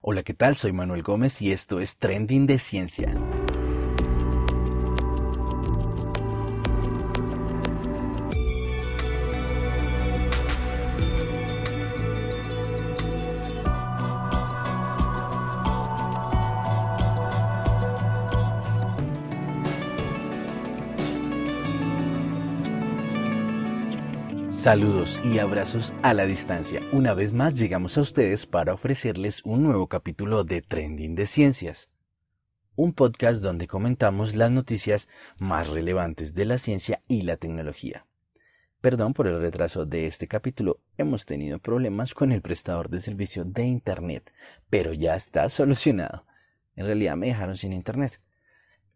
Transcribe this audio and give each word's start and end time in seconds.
Hola, 0.00 0.22
¿qué 0.22 0.32
tal? 0.32 0.54
Soy 0.54 0.70
Manuel 0.70 1.02
Gómez 1.02 1.42
y 1.42 1.50
esto 1.50 1.80
es 1.80 1.96
Trending 1.96 2.46
de 2.46 2.60
Ciencia. 2.60 3.12
Saludos 24.68 25.18
y 25.24 25.38
abrazos 25.38 25.94
a 26.02 26.12
la 26.12 26.26
distancia. 26.26 26.82
Una 26.92 27.14
vez 27.14 27.32
más 27.32 27.54
llegamos 27.54 27.96
a 27.96 28.02
ustedes 28.02 28.44
para 28.44 28.74
ofrecerles 28.74 29.42
un 29.46 29.62
nuevo 29.62 29.86
capítulo 29.86 30.44
de 30.44 30.60
Trending 30.60 31.14
de 31.14 31.26
Ciencias, 31.26 31.88
un 32.76 32.92
podcast 32.92 33.40
donde 33.40 33.66
comentamos 33.66 34.36
las 34.36 34.50
noticias 34.50 35.08
más 35.38 35.68
relevantes 35.68 36.34
de 36.34 36.44
la 36.44 36.58
ciencia 36.58 37.00
y 37.08 37.22
la 37.22 37.38
tecnología. 37.38 38.04
Perdón 38.82 39.14
por 39.14 39.26
el 39.26 39.40
retraso 39.40 39.86
de 39.86 40.06
este 40.06 40.28
capítulo, 40.28 40.80
hemos 40.98 41.24
tenido 41.24 41.60
problemas 41.60 42.12
con 42.12 42.30
el 42.30 42.42
prestador 42.42 42.90
de 42.90 43.00
servicio 43.00 43.46
de 43.46 43.64
Internet, 43.64 44.30
pero 44.68 44.92
ya 44.92 45.16
está 45.16 45.48
solucionado. 45.48 46.26
En 46.76 46.84
realidad 46.84 47.16
me 47.16 47.28
dejaron 47.28 47.56
sin 47.56 47.72
Internet. 47.72 48.20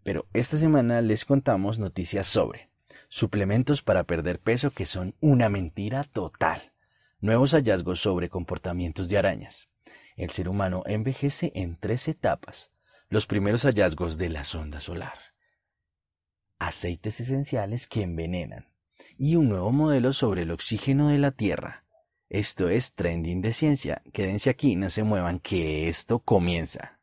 Pero 0.03 0.27
esta 0.35 0.59
semana 0.59 1.01
les 1.01 1.25
contamos 1.25 1.79
noticias 1.79 2.27
sobre 2.27 2.72
suplementos 3.13 3.83
para 3.83 4.05
perder 4.05 4.41
peso 4.41 4.71
que 4.71 4.87
son 4.87 5.15
una 5.21 5.51
mentira 5.51 6.05
total, 6.05 6.73
nuevos 7.21 7.53
hallazgos 7.53 8.01
sobre 8.01 8.31
comportamientos 8.31 9.11
de 9.11 9.19
arañas. 9.19 9.69
El 10.17 10.31
ser 10.31 10.49
humano 10.49 10.83
envejece 10.87 11.53
en 11.55 11.77
tres 11.77 12.09
etapas. 12.09 12.71
Los 13.11 13.27
primeros 13.27 13.65
hallazgos 13.65 14.17
de 14.17 14.31
la 14.31 14.45
sonda 14.45 14.81
solar. 14.81 15.19
Aceites 16.59 17.21
esenciales 17.21 17.87
que 17.87 18.01
envenenan. 18.01 18.71
Y 19.19 19.37
un 19.37 19.51
nuevo 19.51 19.73
modelo 19.73 20.15
sobre 20.15 20.43
el 20.43 20.51
oxígeno 20.51 21.09
de 21.09 21.19
la 21.19 21.33
Tierra. 21.33 21.85
Esto 22.31 22.71
es 22.71 22.95
Trending 22.95 23.43
de 23.43 23.53
Ciencia. 23.53 24.01
Quédense 24.15 24.49
aquí, 24.49 24.75
no 24.75 24.89
se 24.89 25.03
muevan, 25.03 25.39
que 25.39 25.91
esto 25.91 26.21
comienza. 26.21 26.99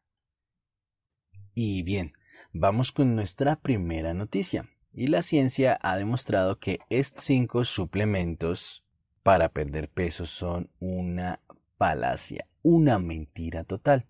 Y 1.53 1.83
bien, 1.83 2.13
vamos 2.51 2.91
con 2.91 3.15
nuestra 3.15 3.57
primera 3.57 4.15
noticia. 4.15 4.67
Y 4.93 5.07
la 5.07 5.23
ciencia 5.23 5.77
ha 5.81 5.97
demostrado 5.97 6.59
que 6.59 6.79
estos 6.89 7.25
cinco 7.25 7.63
suplementos 7.63 8.83
para 9.23 9.49
perder 9.49 9.89
peso 9.89 10.25
son 10.25 10.69
una 10.79 11.39
falacia, 11.77 12.47
una 12.63 12.99
mentira 12.99 13.63
total. 13.63 14.05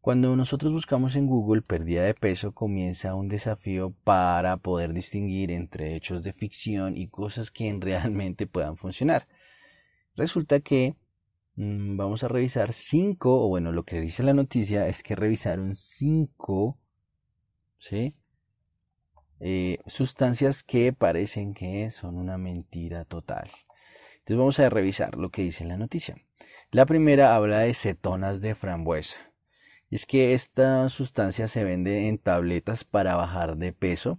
Cuando 0.00 0.36
nosotros 0.36 0.72
buscamos 0.72 1.16
en 1.16 1.26
Google 1.26 1.62
pérdida 1.62 2.04
de 2.04 2.14
peso 2.14 2.52
comienza 2.52 3.16
un 3.16 3.28
desafío 3.28 3.92
para 4.04 4.56
poder 4.56 4.92
distinguir 4.92 5.50
entre 5.50 5.96
hechos 5.96 6.22
de 6.22 6.32
ficción 6.32 6.96
y 6.96 7.08
cosas 7.08 7.50
que 7.50 7.76
realmente 7.80 8.46
puedan 8.46 8.76
funcionar. 8.76 9.26
Resulta 10.14 10.60
que 10.60 10.94
mm, 11.56 11.96
vamos 11.96 12.22
a 12.22 12.28
revisar 12.28 12.72
cinco, 12.72 13.44
o 13.44 13.48
bueno, 13.48 13.72
lo 13.72 13.82
que 13.82 14.00
dice 14.00 14.22
la 14.22 14.32
noticia 14.32 14.86
es 14.86 15.02
que 15.02 15.16
revisaron 15.16 15.74
cinco, 15.74 16.78
¿sí? 17.78 18.14
Eh, 19.40 19.78
sustancias 19.86 20.62
que 20.62 20.92
parecen 20.92 21.52
que 21.52 21.90
son 21.90 22.16
una 22.16 22.38
mentira 22.38 23.04
total. 23.04 23.50
Entonces 24.18 24.38
vamos 24.38 24.58
a 24.58 24.70
revisar 24.70 25.16
lo 25.16 25.30
que 25.30 25.42
dice 25.42 25.64
la 25.64 25.76
noticia. 25.76 26.16
La 26.70 26.86
primera 26.86 27.36
habla 27.36 27.60
de 27.60 27.74
cetonas 27.74 28.40
de 28.40 28.54
frambuesa. 28.54 29.18
Es 29.88 30.04
que 30.04 30.34
esta 30.34 30.88
sustancia 30.88 31.46
se 31.46 31.62
vende 31.62 32.08
en 32.08 32.18
tabletas 32.18 32.82
para 32.84 33.14
bajar 33.14 33.56
de 33.56 33.72
peso. 33.72 34.18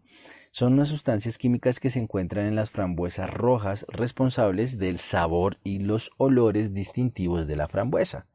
Son 0.52 0.74
unas 0.74 0.88
sustancias 0.88 1.38
químicas 1.38 1.80
que 1.80 1.90
se 1.90 2.00
encuentran 2.00 2.46
en 2.46 2.56
las 2.56 2.70
frambuesas 2.70 3.30
rojas 3.30 3.86
responsables 3.90 4.78
del 4.78 4.98
sabor 4.98 5.58
y 5.64 5.80
los 5.80 6.12
olores 6.18 6.74
distintivos 6.74 7.48
de 7.48 7.58
la 7.58 7.68
frambuesa. 7.68 8.28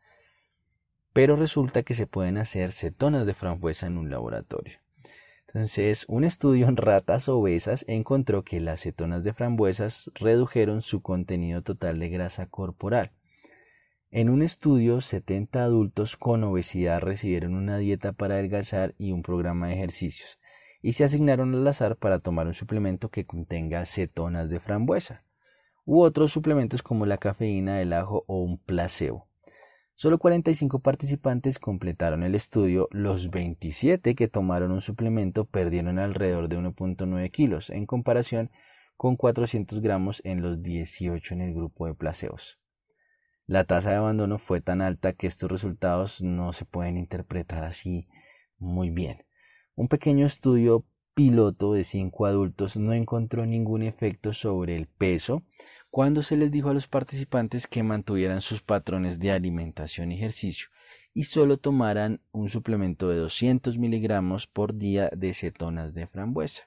Pero 1.14 1.36
resulta 1.36 1.84
que 1.84 1.94
se 1.94 2.06
pueden 2.06 2.36
hacer 2.36 2.72
cetonas 2.72 3.24
de 3.24 3.34
frambuesa 3.34 3.86
en 3.86 3.96
un 3.96 4.10
laboratorio. 4.10 4.81
Entonces, 5.54 6.06
un 6.08 6.24
estudio 6.24 6.66
en 6.66 6.78
ratas 6.78 7.28
obesas 7.28 7.84
encontró 7.86 8.42
que 8.42 8.58
las 8.58 8.80
cetonas 8.80 9.22
de 9.22 9.34
frambuesas 9.34 10.10
redujeron 10.14 10.80
su 10.80 11.02
contenido 11.02 11.60
total 11.60 11.98
de 11.98 12.08
grasa 12.08 12.46
corporal. 12.46 13.12
En 14.10 14.30
un 14.30 14.40
estudio, 14.40 15.02
70 15.02 15.62
adultos 15.62 16.16
con 16.16 16.42
obesidad 16.44 17.02
recibieron 17.02 17.54
una 17.54 17.76
dieta 17.76 18.12
para 18.14 18.34
adelgazar 18.34 18.94
y 18.96 19.12
un 19.12 19.22
programa 19.22 19.66
de 19.66 19.74
ejercicios, 19.74 20.38
y 20.80 20.94
se 20.94 21.04
asignaron 21.04 21.54
al 21.54 21.68
azar 21.68 21.96
para 21.96 22.20
tomar 22.20 22.46
un 22.46 22.54
suplemento 22.54 23.10
que 23.10 23.26
contenga 23.26 23.84
cetonas 23.84 24.48
de 24.48 24.58
frambuesa, 24.58 25.22
u 25.84 26.00
otros 26.00 26.32
suplementos 26.32 26.82
como 26.82 27.04
la 27.04 27.18
cafeína, 27.18 27.82
el 27.82 27.92
ajo 27.92 28.24
o 28.26 28.42
un 28.42 28.56
placebo. 28.56 29.28
Solo 30.02 30.18
45 30.18 30.80
participantes 30.80 31.60
completaron 31.60 32.24
el 32.24 32.34
estudio, 32.34 32.88
los 32.90 33.30
27 33.30 34.16
que 34.16 34.26
tomaron 34.26 34.72
un 34.72 34.80
suplemento 34.80 35.44
perdieron 35.44 36.00
alrededor 36.00 36.48
de 36.48 36.58
1.9 36.58 37.30
kilos 37.30 37.70
en 37.70 37.86
comparación 37.86 38.50
con 38.96 39.14
400 39.14 39.80
gramos 39.80 40.20
en 40.24 40.42
los 40.42 40.60
18 40.60 41.34
en 41.34 41.40
el 41.42 41.54
grupo 41.54 41.86
de 41.86 41.94
placebos. 41.94 42.58
La 43.46 43.62
tasa 43.62 43.90
de 43.90 43.96
abandono 43.98 44.38
fue 44.38 44.60
tan 44.60 44.82
alta 44.82 45.12
que 45.12 45.28
estos 45.28 45.48
resultados 45.48 46.20
no 46.20 46.52
se 46.52 46.64
pueden 46.64 46.96
interpretar 46.96 47.62
así 47.62 48.08
muy 48.58 48.90
bien. 48.90 49.24
Un 49.76 49.86
pequeño 49.86 50.26
estudio 50.26 50.84
piloto 51.14 51.74
de 51.74 51.84
5 51.84 52.26
adultos 52.26 52.76
no 52.76 52.92
encontró 52.92 53.46
ningún 53.46 53.84
efecto 53.84 54.32
sobre 54.32 54.74
el 54.76 54.88
peso 54.88 55.44
cuando 55.92 56.22
se 56.22 56.38
les 56.38 56.50
dijo 56.50 56.70
a 56.70 56.74
los 56.74 56.88
participantes 56.88 57.66
que 57.66 57.82
mantuvieran 57.82 58.40
sus 58.40 58.62
patrones 58.62 59.18
de 59.18 59.30
alimentación 59.30 60.10
y 60.10 60.14
ejercicio 60.14 60.68
y 61.12 61.24
solo 61.24 61.58
tomaran 61.58 62.22
un 62.32 62.48
suplemento 62.48 63.10
de 63.10 63.18
200 63.18 63.76
miligramos 63.76 64.46
por 64.46 64.74
día 64.74 65.10
de 65.14 65.34
cetonas 65.34 65.92
de 65.92 66.06
frambuesa. 66.06 66.62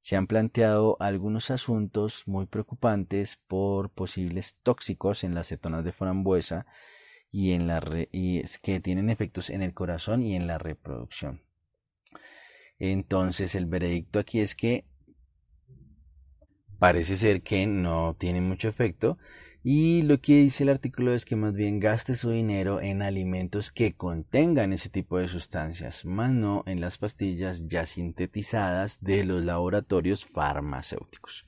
Se 0.00 0.14
han 0.14 0.28
planteado 0.28 0.96
algunos 1.00 1.50
asuntos 1.50 2.22
muy 2.26 2.46
preocupantes 2.46 3.40
por 3.48 3.90
posibles 3.90 4.56
tóxicos 4.62 5.24
en 5.24 5.34
las 5.34 5.48
cetonas 5.48 5.84
de 5.84 5.90
frambuesa 5.90 6.66
y, 7.32 7.50
en 7.50 7.66
la 7.66 7.82
y 8.12 8.44
que 8.62 8.78
tienen 8.78 9.10
efectos 9.10 9.50
en 9.50 9.62
el 9.62 9.74
corazón 9.74 10.22
y 10.22 10.36
en 10.36 10.46
la 10.46 10.58
reproducción. 10.58 11.42
Entonces 12.78 13.56
el 13.56 13.66
veredicto 13.66 14.20
aquí 14.20 14.38
es 14.38 14.54
que 14.54 14.84
parece 16.80 17.18
ser 17.18 17.42
que 17.42 17.66
no 17.66 18.16
tiene 18.18 18.40
mucho 18.40 18.66
efecto 18.68 19.18
y 19.62 20.00
lo 20.02 20.22
que 20.22 20.36
dice 20.36 20.62
el 20.62 20.70
artículo 20.70 21.12
es 21.12 21.26
que 21.26 21.36
más 21.36 21.52
bien 21.52 21.80
gaste 21.80 22.14
su 22.14 22.30
dinero 22.30 22.80
en 22.80 23.02
alimentos 23.02 23.70
que 23.70 23.92
contengan 23.92 24.72
ese 24.72 24.88
tipo 24.88 25.18
de 25.18 25.28
sustancias, 25.28 26.06
más 26.06 26.32
no 26.32 26.64
en 26.66 26.80
las 26.80 26.96
pastillas 26.96 27.68
ya 27.68 27.84
sintetizadas 27.84 29.04
de 29.04 29.24
los 29.24 29.44
laboratorios 29.44 30.24
farmacéuticos. 30.24 31.46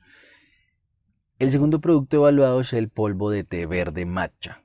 El 1.39 1.51
segundo 1.51 1.81
producto 1.81 2.19
evaluado 2.19 2.61
es 2.61 2.75
el 2.75 2.91
polvo 2.91 3.31
de 3.31 3.45
té 3.45 3.65
verde 3.65 4.05
matcha. 4.05 4.63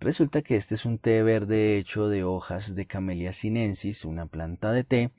Resulta 0.00 0.42
que 0.42 0.56
este 0.56 0.74
es 0.74 0.84
un 0.84 0.98
té 0.98 1.22
verde 1.22 1.78
hecho 1.78 2.08
de 2.08 2.24
hojas 2.24 2.74
de 2.74 2.86
Camellia 2.86 3.32
sinensis, 3.32 4.04
una 4.04 4.26
planta 4.26 4.72
de 4.72 4.84
té 4.84 5.12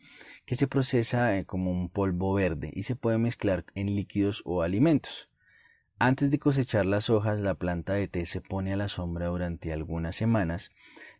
que 0.46 0.56
se 0.56 0.68
procesa 0.68 1.38
eh, 1.38 1.46
como 1.46 1.72
un 1.72 1.90
polvo 1.90 2.34
verde 2.34 2.72
y 2.74 2.84
se 2.84 2.96
puede 2.96 3.18
mezclar 3.18 3.66
en 3.74 3.96
líquidos 3.96 4.42
o 4.46 4.62
alimentos. 4.62 5.30
Antes 5.98 6.30
de 6.30 6.40
cosechar 6.40 6.86
las 6.86 7.10
hojas, 7.10 7.40
la 7.40 7.56
planta 7.56 7.94
de 7.94 8.08
té 8.08 8.26
se 8.26 8.42
pone 8.42 8.74
a 8.74 8.78
la 8.78 8.90
sombra 8.90 9.28
durante 9.28 9.72
algunas 9.72 10.16
semanas, 10.16 10.72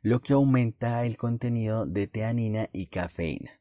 lo 0.02 0.20
que 0.20 0.34
aumenta 0.34 1.06
el 1.06 1.16
contenido 1.16 1.86
de 1.86 2.08
teanina 2.08 2.70
y 2.74 2.88
cafeína. 2.88 3.60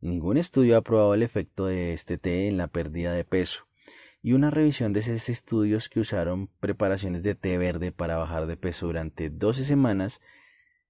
Ningún 0.00 0.38
estudio 0.38 0.78
ha 0.78 0.82
probado 0.82 1.12
el 1.12 1.22
efecto 1.22 1.66
de 1.66 1.92
este 1.92 2.16
té 2.16 2.48
en 2.48 2.56
la 2.56 2.68
pérdida 2.68 3.12
de 3.12 3.24
peso, 3.24 3.66
y 4.22 4.32
una 4.32 4.50
revisión 4.50 4.92
de 4.92 5.00
esos 5.00 5.28
estudios 5.28 5.88
que 5.88 6.00
usaron 6.00 6.48
preparaciones 6.60 7.22
de 7.22 7.34
té 7.34 7.56
verde 7.58 7.92
para 7.92 8.18
bajar 8.18 8.46
de 8.46 8.56
peso 8.56 8.86
durante 8.86 9.30
12 9.30 9.64
semanas 9.64 10.20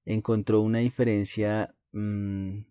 encontró 0.05 0.61
una 0.61 0.79
diferencia 0.79 1.75
mm, 1.93 2.63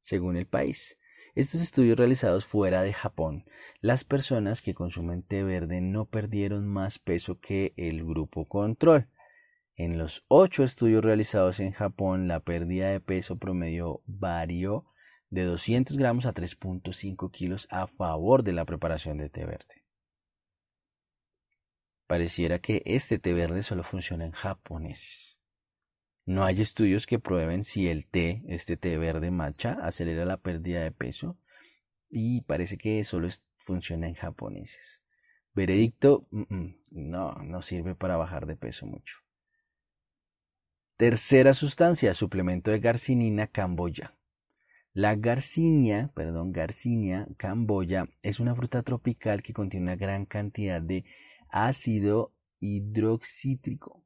según 0.00 0.36
el 0.36 0.46
país. 0.46 0.98
Estos 1.34 1.60
estudios 1.60 1.96
realizados 1.96 2.46
fuera 2.46 2.82
de 2.82 2.92
Japón, 2.92 3.44
las 3.80 4.04
personas 4.04 4.62
que 4.62 4.74
consumen 4.74 5.22
té 5.22 5.44
verde 5.44 5.80
no 5.80 6.06
perdieron 6.06 6.66
más 6.66 6.98
peso 6.98 7.38
que 7.38 7.74
el 7.76 8.04
grupo 8.04 8.48
control. 8.48 9.08
En 9.76 9.98
los 9.98 10.24
ocho 10.26 10.64
estudios 10.64 11.04
realizados 11.04 11.60
en 11.60 11.70
Japón, 11.70 12.26
la 12.26 12.40
pérdida 12.40 12.88
de 12.88 12.98
peso 12.98 13.38
promedio 13.38 14.02
varió 14.06 14.86
de 15.30 15.44
200 15.44 15.96
gramos 15.96 16.26
a 16.26 16.34
3.5 16.34 17.30
kilos 17.30 17.68
a 17.70 17.86
favor 17.86 18.42
de 18.42 18.52
la 18.52 18.64
preparación 18.64 19.18
de 19.18 19.28
té 19.28 19.44
verde. 19.44 19.84
Pareciera 22.06 22.58
que 22.58 22.82
este 22.86 23.18
té 23.18 23.34
verde 23.34 23.62
solo 23.62 23.82
funciona 23.82 24.24
en 24.24 24.32
japoneses. 24.32 25.38
No 26.24 26.44
hay 26.44 26.60
estudios 26.60 27.06
que 27.06 27.18
prueben 27.18 27.64
si 27.64 27.88
el 27.88 28.06
té, 28.06 28.42
este 28.48 28.76
té 28.76 28.98
verde 28.98 29.30
matcha, 29.30 29.78
acelera 29.82 30.24
la 30.24 30.38
pérdida 30.38 30.80
de 30.80 30.92
peso 30.92 31.38
y 32.10 32.42
parece 32.42 32.78
que 32.78 33.02
solo 33.04 33.28
funciona 33.56 34.08
en 34.08 34.14
japoneses. 34.14 35.02
Veredicto, 35.54 36.26
no, 36.30 37.32
no 37.32 37.62
sirve 37.62 37.94
para 37.94 38.16
bajar 38.16 38.46
de 38.46 38.56
peso 38.56 38.86
mucho. 38.86 39.18
Tercera 40.96 41.54
sustancia, 41.54 42.12
suplemento 42.14 42.70
de 42.70 42.80
garcinina 42.80 43.46
camboya. 43.46 44.17
La 44.98 45.14
garcinia, 45.14 46.10
perdón, 46.12 46.50
garcinia 46.50 47.28
camboya 47.36 48.08
es 48.20 48.40
una 48.40 48.56
fruta 48.56 48.82
tropical 48.82 49.44
que 49.44 49.52
contiene 49.52 49.84
una 49.84 49.94
gran 49.94 50.26
cantidad 50.26 50.82
de 50.82 51.04
ácido 51.50 52.32
hidroxítrico 52.58 54.02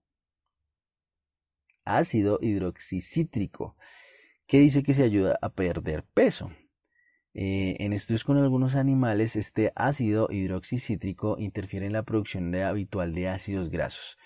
ácido 1.87 2.39
hidroxicítrico, 2.43 3.75
que 4.47 4.61
dice 4.61 4.83
que 4.83 4.93
se 4.93 5.03
ayuda 5.03 5.39
a 5.41 5.49
perder 5.55 6.05
peso. 6.05 6.53
Eh, 7.33 7.77
en 7.81 7.95
estudios 7.95 8.23
con 8.23 8.37
algunos 8.37 8.75
animales, 8.75 9.35
este 9.35 9.73
ácido 9.75 10.29
hidroxicítrico 10.31 11.39
interfiere 11.39 11.87
en 11.87 11.95
la 11.95 12.03
producción 12.03 12.55
habitual 12.55 13.15
de 13.15 13.29
ácidos 13.29 13.71
grasos. 13.71 14.19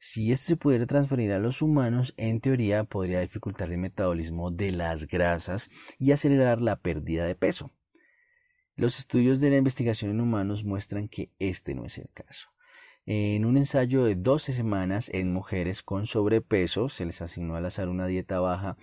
Si 0.00 0.30
esto 0.30 0.46
se 0.46 0.56
pudiera 0.56 0.86
transferir 0.86 1.32
a 1.32 1.38
los 1.38 1.60
humanos, 1.60 2.14
en 2.16 2.40
teoría 2.40 2.84
podría 2.84 3.20
dificultar 3.20 3.70
el 3.70 3.78
metabolismo 3.78 4.50
de 4.50 4.70
las 4.70 5.06
grasas 5.06 5.68
y 5.98 6.12
acelerar 6.12 6.60
la 6.60 6.76
pérdida 6.76 7.26
de 7.26 7.34
peso. 7.34 7.72
Los 8.76 9.00
estudios 9.00 9.40
de 9.40 9.50
la 9.50 9.56
investigación 9.56 10.12
en 10.12 10.20
humanos 10.20 10.64
muestran 10.64 11.08
que 11.08 11.32
este 11.40 11.74
no 11.74 11.84
es 11.84 11.98
el 11.98 12.08
caso. 12.14 12.48
En 13.06 13.44
un 13.44 13.56
ensayo 13.56 14.04
de 14.04 14.14
12 14.14 14.52
semanas 14.52 15.10
en 15.12 15.32
mujeres 15.32 15.82
con 15.82 16.06
sobrepeso 16.06 16.88
se 16.88 17.06
les 17.06 17.22
asignó 17.22 17.56
al 17.56 17.66
azar 17.66 17.88
una 17.88 18.06
dieta 18.06 18.38
baja 18.38 18.76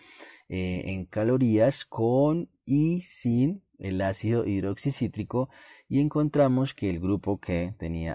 eh, 0.49 0.81
en 0.85 1.05
calorías 1.05 1.85
con 1.85 2.49
y 2.65 3.01
sin 3.01 3.63
el 3.77 4.01
ácido 4.01 4.45
hidroxicítrico 4.45 5.49
y 5.87 5.99
encontramos 5.99 6.73
que 6.73 6.89
el 6.89 6.99
grupo 6.99 7.39
que 7.39 7.73
tenía 7.77 8.13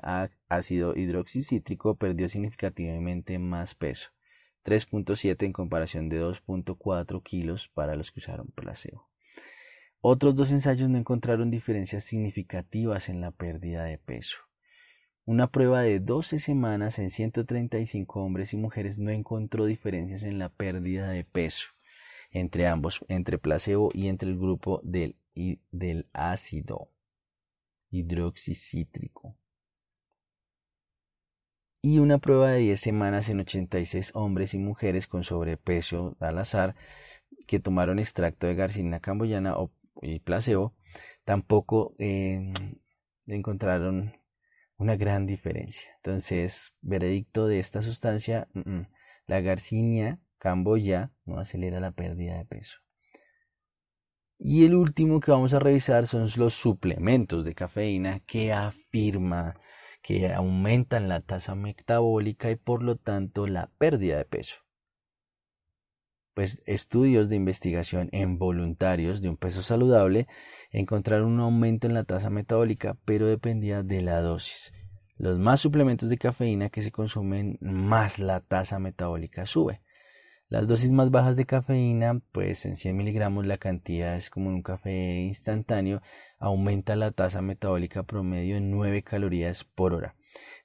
ácido 0.51 0.95
hidroxicítrico 0.95 1.95
perdió 1.95 2.29
significativamente 2.29 3.39
más 3.39 3.75
peso, 3.75 4.11
3.7 4.65 5.47
en 5.47 5.53
comparación 5.53 6.11
de 6.11 6.23
2.4 6.23 7.23
kilos 7.23 7.69
para 7.69 7.97
los 7.97 8.11
que 8.11 8.21
usaron 8.21 8.49
placebo. 8.49 9.09
Otros 10.03 10.35
dos 10.35 10.51
ensayos 10.51 10.91
no 10.91 10.99
encontraron 10.99 11.51
diferencias 11.51 12.05
significativas 12.05 13.09
en 13.09 13.23
la 13.23 13.31
pérdida 13.31 13.85
de 13.85 13.97
peso. 13.97 14.37
Una 15.25 15.47
prueba 15.47 15.81
de 15.83 16.01
12 16.01 16.41
semanas 16.41 16.99
en 16.99 17.11
135 17.11 18.21
hombres 18.21 18.53
y 18.53 18.57
mujeres 18.57 18.99
no 18.99 19.11
encontró 19.11 19.65
diferencias 19.65 20.23
en 20.25 20.39
la 20.39 20.49
pérdida 20.49 21.09
de 21.11 21.25
peso 21.25 21.69
entre 22.31 22.67
ambos, 22.67 23.05
entre 23.09 23.39
placebo 23.39 23.91
y 23.93 24.09
entre 24.09 24.31
el 24.31 24.39
grupo 24.39 24.81
del, 24.85 25.17
del 25.71 26.09
ácido 26.13 26.91
hidroxicítrico. 27.91 29.37
Y 31.83 31.99
una 31.99 32.19
prueba 32.19 32.51
de 32.51 32.59
10 32.59 32.81
semanas 32.81 33.31
en 33.31 33.41
86 33.41 34.11
hombres 34.15 34.53
y 34.53 34.59
mujeres 34.59 35.07
con 35.07 35.25
sobrepeso 35.25 36.17
al 36.21 36.39
azar 36.39 36.75
que 37.47 37.59
tomaron 37.59 37.99
extracto 37.99 38.47
de 38.47 38.55
garcina 38.55 39.01
camboyana 39.01 39.57
y 40.03 40.19
placebo, 40.21 40.75
tampoco 41.25 41.95
eh, 41.99 42.53
encontraron 43.27 44.13
una 44.77 44.97
gran 44.97 45.27
diferencia. 45.27 45.91
Entonces, 45.97 46.75
veredicto 46.81 47.47
de 47.47 47.61
esta 47.61 47.83
sustancia, 47.83 48.49
la 49.27 49.41
garcinia 49.41 50.19
camboya 50.39 51.13
no 51.25 51.39
acelera 51.39 51.81
la 51.81 51.93
pérdida 51.93 52.37
de 52.37 52.45
peso. 52.45 52.79
Y 54.39 54.65
el 54.65 54.75
último 54.75 55.21
que 55.21 55.31
vamos 55.31 55.53
a 55.53 55.59
revisar 55.59 56.07
son 56.07 56.27
los 56.37 56.55
suplementos 56.55 57.45
de 57.45 57.55
cafeína 57.55 58.21
que 58.21 58.53
afirma 58.53 59.55
que 60.03 60.33
aumentan 60.33 61.09
la 61.09 61.21
tasa 61.21 61.55
metabólica 61.55 62.51
y 62.51 62.57
por 62.57 62.83
lo 62.83 62.97
tanto 62.97 63.47
la 63.47 63.71
pérdida 63.79 64.17
de 64.17 64.25
peso. 64.25 64.61
Pues 66.35 66.63
estudios 66.65 67.29
de 67.29 67.37
investigación 67.37 68.09
en 68.13 68.39
voluntarios 68.39 69.21
de 69.21 69.29
un 69.29 69.37
peso 69.37 69.63
saludable 69.63 70.29
encontraron 70.71 71.33
un 71.33 71.41
aumento 71.41 71.87
en 71.87 71.95
la 71.95 72.05
tasa 72.05 72.31
metabólica, 72.31 72.97
pero 73.05 73.27
dependía 73.27 73.83
de 73.83 74.01
la 74.01 74.21
dosis. 74.21 74.73
Los 75.17 75.39
más 75.39 75.61
suplementos 75.61 76.09
de 76.09 76.17
cafeína 76.17 76.71
que 76.71 76.81
se 76.81 76.93
consumen, 76.93 77.59
más 77.61 78.19
la 78.19 78.41
tasa 78.41 78.79
metabólica 78.79 79.45
sube. 79.45 79.83
Las 80.51 80.67
dosis 80.67 80.91
más 80.91 81.13
bajas 81.13 81.37
de 81.37 81.47
cafeína, 81.47 82.21
pues 82.33 82.67
en 82.67 82.75
100 82.75 82.97
miligramos 82.97 83.47
la 83.47 83.57
cantidad 83.57 84.17
es 84.17 84.31
como 84.31 84.49
un 84.49 84.63
café 84.63 85.21
instantáneo, 85.21 86.03
aumenta 86.41 86.97
la 86.97 87.13
tasa 87.13 87.41
metabólica 87.41 88.03
promedio 88.03 88.57
en 88.57 88.69
9 88.69 89.05
calorías 89.05 89.63
por 89.63 89.95
hora. 89.95 90.17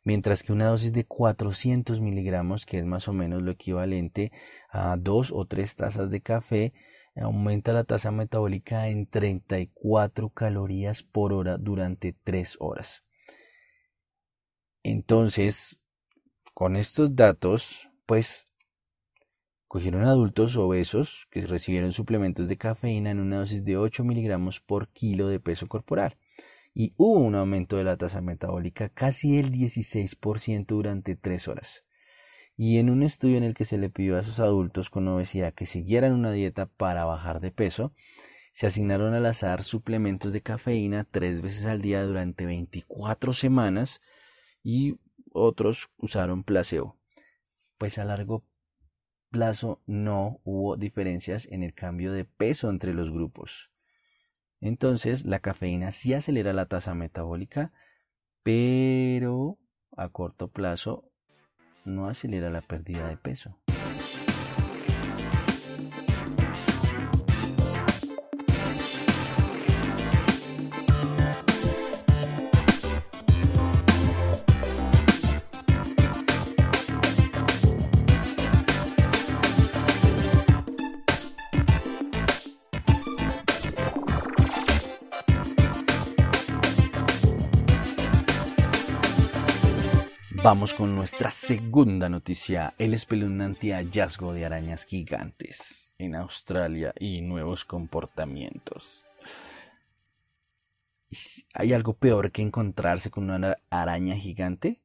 Mientras 0.03 0.41
que 0.41 0.53
una 0.53 0.69
dosis 0.69 0.91
de 0.91 1.05
400 1.05 2.01
miligramos, 2.01 2.65
que 2.65 2.79
es 2.79 2.85
más 2.85 3.07
o 3.07 3.13
menos 3.13 3.43
lo 3.43 3.51
equivalente 3.51 4.31
a 4.71 4.97
2 4.97 5.31
o 5.31 5.45
3 5.45 5.75
tazas 5.75 6.09
de 6.09 6.21
café, 6.21 6.73
aumenta 7.15 7.71
la 7.71 7.83
tasa 7.83 8.09
metabólica 8.09 8.87
en 8.87 9.05
34 9.05 10.31
calorías 10.31 11.03
por 11.03 11.31
hora 11.31 11.59
durante 11.59 12.15
3 12.23 12.57
horas. 12.59 13.03
Entonces, 14.81 15.79
con 16.55 16.75
estos 16.75 17.15
datos, 17.15 17.87
pues 18.07 18.47
cogieron 19.67 20.03
adultos 20.03 20.55
obesos 20.57 21.27
que 21.31 21.41
recibieron 21.41 21.91
suplementos 21.91 22.47
de 22.47 22.57
cafeína 22.57 23.11
en 23.11 23.19
una 23.19 23.37
dosis 23.37 23.63
de 23.63 23.77
8 23.77 24.03
miligramos 24.03 24.59
por 24.59 24.89
kilo 24.89 25.27
de 25.27 25.39
peso 25.39 25.67
corporal 25.67 26.17
y 26.73 26.93
hubo 26.97 27.19
un 27.19 27.35
aumento 27.35 27.77
de 27.77 27.85
la 27.85 27.97
tasa 27.97 28.21
metabólica 28.21 28.89
casi 28.89 29.39
el 29.39 29.51
16% 29.51 30.65
durante 30.67 31.15
3 31.15 31.47
horas. 31.47 31.85
Y 32.57 32.77
en 32.79 32.89
un 32.89 33.01
estudio 33.01 33.37
en 33.37 33.43
el 33.43 33.53
que 33.53 33.65
se 33.65 33.77
le 33.77 33.89
pidió 33.89 34.17
a 34.17 34.19
esos 34.19 34.39
adultos 34.39 34.89
con 34.89 35.07
obesidad 35.07 35.53
que 35.53 35.65
siguieran 35.65 36.13
una 36.13 36.31
dieta 36.31 36.67
para 36.67 37.05
bajar 37.05 37.39
de 37.39 37.51
peso, 37.51 37.93
se 38.53 38.67
asignaron 38.67 39.13
al 39.13 39.25
azar 39.25 39.63
suplementos 39.63 40.31
de 40.31 40.41
cafeína 40.41 41.05
tres 41.09 41.41
veces 41.41 41.65
al 41.65 41.81
día 41.81 42.03
durante 42.03 42.45
24 42.45 43.33
semanas 43.33 44.01
y 44.63 44.99
otros 45.31 45.89
usaron 45.97 46.43
placebo. 46.43 46.97
Pues 47.77 47.97
a 47.97 48.05
largo 48.05 48.45
plazo 49.35 49.81
no 49.85 50.39
hubo 50.45 50.77
diferencias 50.77 51.45
en 51.51 51.61
el 51.61 51.73
cambio 51.73 52.13
de 52.13 52.23
peso 52.23 52.69
entre 52.69 52.93
los 52.93 53.11
grupos. 53.11 53.69
Entonces 54.61 55.25
la 55.25 55.39
cafeína 55.39 55.91
sí 55.91 56.13
acelera 56.13 56.53
la 56.53 56.67
tasa 56.67 56.93
metabólica, 56.93 57.73
pero 58.43 59.57
a 59.97 60.07
corto 60.07 60.47
plazo 60.47 61.11
no 61.83 62.07
acelera 62.07 62.49
la 62.49 62.61
pérdida 62.61 63.09
de 63.09 63.17
peso. 63.17 63.59
Vamos 90.45 90.75
con 90.75 90.93
nuestra 90.93 91.31
segunda 91.31 92.07
noticia, 92.07 92.75
el 92.77 92.93
espeluznante 92.93 93.73
hallazgo 93.73 94.31
de 94.31 94.45
arañas 94.45 94.85
gigantes 94.85 95.95
en 95.97 96.13
Australia 96.13 96.93
y 96.99 97.21
nuevos 97.21 97.65
comportamientos. 97.65 99.03
¿Hay 101.55 101.73
algo 101.73 101.93
peor 101.93 102.31
que 102.31 102.43
encontrarse 102.43 103.09
con 103.09 103.31
una 103.31 103.57
araña 103.71 104.17
gigante? 104.17 104.83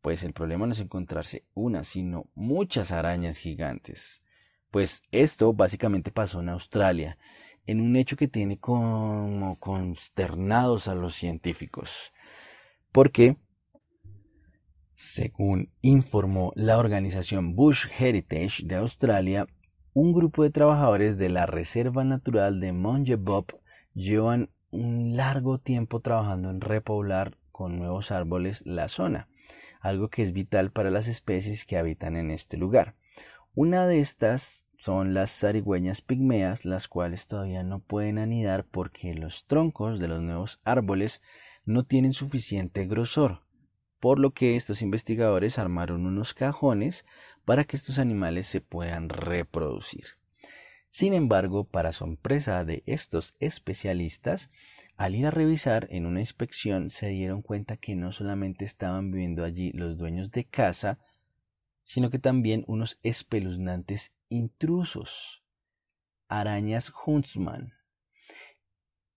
Pues 0.00 0.24
el 0.24 0.32
problema 0.32 0.66
no 0.66 0.72
es 0.72 0.80
encontrarse 0.80 1.44
una, 1.54 1.84
sino 1.84 2.26
muchas 2.34 2.90
arañas 2.90 3.36
gigantes. 3.36 4.20
Pues 4.72 5.04
esto 5.12 5.52
básicamente 5.52 6.10
pasó 6.10 6.40
en 6.40 6.48
Australia, 6.48 7.18
en 7.66 7.80
un 7.80 7.94
hecho 7.94 8.16
que 8.16 8.26
tiene 8.26 8.58
como 8.58 9.60
consternados 9.60 10.88
a 10.88 10.96
los 10.96 11.14
científicos. 11.14 12.12
Porque 12.90 13.36
según 15.00 15.70
informó 15.80 16.52
la 16.56 16.76
organización 16.76 17.56
Bush 17.56 17.86
Heritage 17.98 18.66
de 18.66 18.76
Australia, 18.76 19.46
un 19.94 20.12
grupo 20.12 20.42
de 20.42 20.50
trabajadores 20.50 21.16
de 21.16 21.30
la 21.30 21.46
Reserva 21.46 22.04
Natural 22.04 22.60
de 22.60 22.74
Monje 22.74 23.16
Bob 23.16 23.46
llevan 23.94 24.50
un 24.70 25.16
largo 25.16 25.56
tiempo 25.56 26.00
trabajando 26.00 26.50
en 26.50 26.60
repoblar 26.60 27.38
con 27.50 27.78
nuevos 27.78 28.10
árboles 28.10 28.62
la 28.66 28.88
zona, 28.88 29.28
algo 29.80 30.10
que 30.10 30.22
es 30.22 30.34
vital 30.34 30.70
para 30.70 30.90
las 30.90 31.08
especies 31.08 31.64
que 31.64 31.78
habitan 31.78 32.14
en 32.14 32.30
este 32.30 32.58
lugar. 32.58 32.94
Una 33.54 33.86
de 33.86 34.00
estas 34.00 34.66
son 34.76 35.14
las 35.14 35.30
zarigüeñas 35.30 36.02
pigmeas, 36.02 36.66
las 36.66 36.88
cuales 36.88 37.26
todavía 37.26 37.62
no 37.62 37.78
pueden 37.78 38.18
anidar 38.18 38.66
porque 38.70 39.14
los 39.14 39.46
troncos 39.46 39.98
de 39.98 40.08
los 40.08 40.20
nuevos 40.20 40.60
árboles 40.62 41.22
no 41.64 41.84
tienen 41.84 42.12
suficiente 42.12 42.84
grosor, 42.84 43.40
por 44.00 44.18
lo 44.18 44.32
que 44.32 44.56
estos 44.56 44.82
investigadores 44.82 45.58
armaron 45.58 46.06
unos 46.06 46.34
cajones 46.34 47.04
para 47.44 47.64
que 47.64 47.76
estos 47.76 47.98
animales 47.98 48.46
se 48.46 48.60
puedan 48.60 49.08
reproducir. 49.08 50.04
Sin 50.88 51.14
embargo, 51.14 51.64
para 51.64 51.92
sorpresa 51.92 52.64
de 52.64 52.82
estos 52.86 53.36
especialistas, 53.38 54.50
al 54.96 55.14
ir 55.14 55.26
a 55.26 55.30
revisar 55.30 55.86
en 55.90 56.04
una 56.04 56.20
inspección 56.20 56.90
se 56.90 57.08
dieron 57.08 57.42
cuenta 57.42 57.76
que 57.76 57.94
no 57.94 58.10
solamente 58.10 58.64
estaban 58.64 59.10
viviendo 59.12 59.44
allí 59.44 59.70
los 59.72 59.96
dueños 59.96 60.30
de 60.32 60.44
casa, 60.44 60.98
sino 61.84 62.10
que 62.10 62.18
también 62.18 62.64
unos 62.66 62.98
espeluznantes 63.02 64.12
intrusos, 64.28 65.42
arañas 66.28 66.92
Huntsman, 67.06 67.72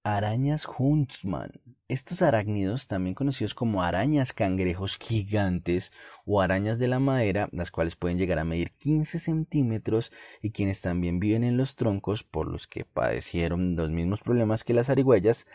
Arañas 0.05 0.67
Huntsman. 0.67 1.61
Estos 1.87 2.21
arácnidos, 2.21 2.89
también 2.89 3.15
conocidos 3.15 3.55
como 3.55 3.83
arañas 3.83 4.33
cangrejos 4.33 4.97
gigantes 4.97 5.93
o 6.25 6.41
arañas 6.41 6.77
de 6.77 6.89
la 6.89 6.99
madera, 6.99 7.47
las 7.53 7.71
cuales 7.71 7.95
pueden 7.95 8.17
llegar 8.17 8.37
a 8.37 8.43
medir 8.43 8.73
15 8.73 9.17
centímetros 9.17 10.11
y 10.41 10.51
quienes 10.51 10.81
también 10.81 11.21
viven 11.21 11.45
en 11.45 11.55
los 11.55 11.77
troncos 11.77 12.25
por 12.25 12.49
los 12.49 12.67
que 12.67 12.83
padecieron 12.83 13.77
los 13.77 13.91
mismos 13.91 14.19
problemas 14.19 14.65
que 14.65 14.73
las 14.73 14.89
arigüeyas, 14.89 15.47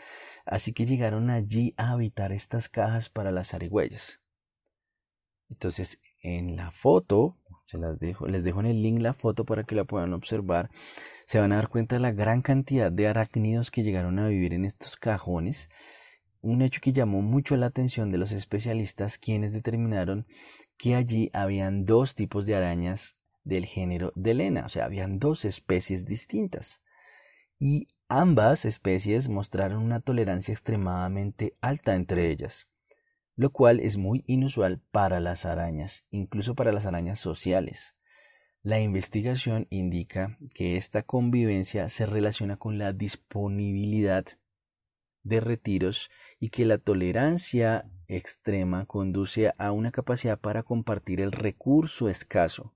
así 0.47 0.73
que 0.73 0.87
llegaron 0.87 1.29
allí 1.29 1.75
a 1.77 1.91
habitar 1.91 2.31
estas 2.31 2.69
cajas 2.69 3.07
para 3.07 3.31
las 3.31 3.53
arigüeyas. 3.53 4.19
Entonces, 5.51 5.99
en 6.23 6.55
la 6.55 6.71
foto, 6.71 7.37
se 7.69 7.77
las 7.77 7.99
dejo, 7.99 8.27
les 8.27 8.43
dejo 8.43 8.61
en 8.61 8.65
el 8.65 8.81
link 8.81 8.99
la 8.99 9.13
foto 9.13 9.45
para 9.45 9.63
que 9.63 9.75
la 9.75 9.85
puedan 9.85 10.13
observar. 10.13 10.71
Se 11.27 11.39
van 11.39 11.51
a 11.51 11.57
dar 11.57 11.69
cuenta 11.69 11.95
de 11.95 12.01
la 12.01 12.11
gran 12.11 12.41
cantidad 12.41 12.91
de 12.91 13.07
arácnidos 13.07 13.69
que 13.69 13.83
llegaron 13.83 14.17
a 14.17 14.27
vivir 14.27 14.53
en 14.53 14.65
estos 14.65 14.97
cajones, 14.97 15.69
un 16.41 16.63
hecho 16.63 16.81
que 16.81 16.93
llamó 16.93 17.21
mucho 17.21 17.55
la 17.57 17.67
atención 17.67 18.09
de 18.09 18.17
los 18.17 18.31
especialistas 18.31 19.19
quienes 19.19 19.53
determinaron 19.53 20.25
que 20.77 20.95
allí 20.95 21.29
habían 21.33 21.85
dos 21.85 22.15
tipos 22.15 22.45
de 22.45 22.55
arañas 22.55 23.17
del 23.43 23.65
género 23.65 24.13
de 24.15 24.33
Lena, 24.33 24.65
o 24.65 24.69
sea, 24.69 24.85
habían 24.85 25.19
dos 25.19 25.45
especies 25.45 26.05
distintas. 26.05 26.81
Y 27.59 27.87
ambas 28.07 28.65
especies 28.65 29.29
mostraron 29.29 29.83
una 29.83 29.99
tolerancia 29.99 30.53
extremadamente 30.53 31.55
alta 31.61 31.95
entre 31.95 32.31
ellas, 32.31 32.67
lo 33.39 33.51
cual 33.51 33.79
es 33.79 33.95
muy 33.95 34.25
inusual 34.27 34.81
para 34.91 35.21
las 35.21 35.45
arañas, 35.45 36.03
incluso 36.11 36.55
para 36.55 36.73
las 36.73 36.85
arañas 36.85 37.19
sociales. 37.21 37.95
La 38.63 38.81
investigación 38.81 39.65
indica 39.69 40.37
que 40.53 40.75
esta 40.75 41.03
convivencia 41.03 41.87
se 41.87 42.05
relaciona 42.05 42.57
con 42.57 42.77
la 42.77 42.91
disponibilidad 42.91 44.25
de 45.23 45.39
retiros 45.39 46.11
y 46.41 46.49
que 46.49 46.65
la 46.65 46.79
tolerancia 46.79 47.89
extrema 48.09 48.85
conduce 48.85 49.53
a 49.57 49.71
una 49.71 49.93
capacidad 49.93 50.37
para 50.37 50.63
compartir 50.63 51.21
el 51.21 51.31
recurso 51.31 52.09
escaso. 52.09 52.73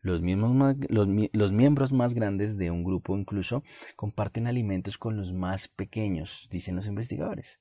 Los, 0.00 0.22
mismos 0.22 0.76
los, 0.88 1.52
miembros 1.52 1.92
más 1.92 2.14
grandes 2.14 2.58
de 2.58 2.72
un 2.72 2.82
grupo 2.82 3.16
incluso 3.16 3.62
comparten 3.94 4.48
alimentos 4.48 4.98
con 4.98 5.16
los 5.16 5.32
más 5.32 5.68
pequeños, 5.68 6.48
dicen 6.50 6.74
los 6.74 6.88
investigadores. 6.88 7.60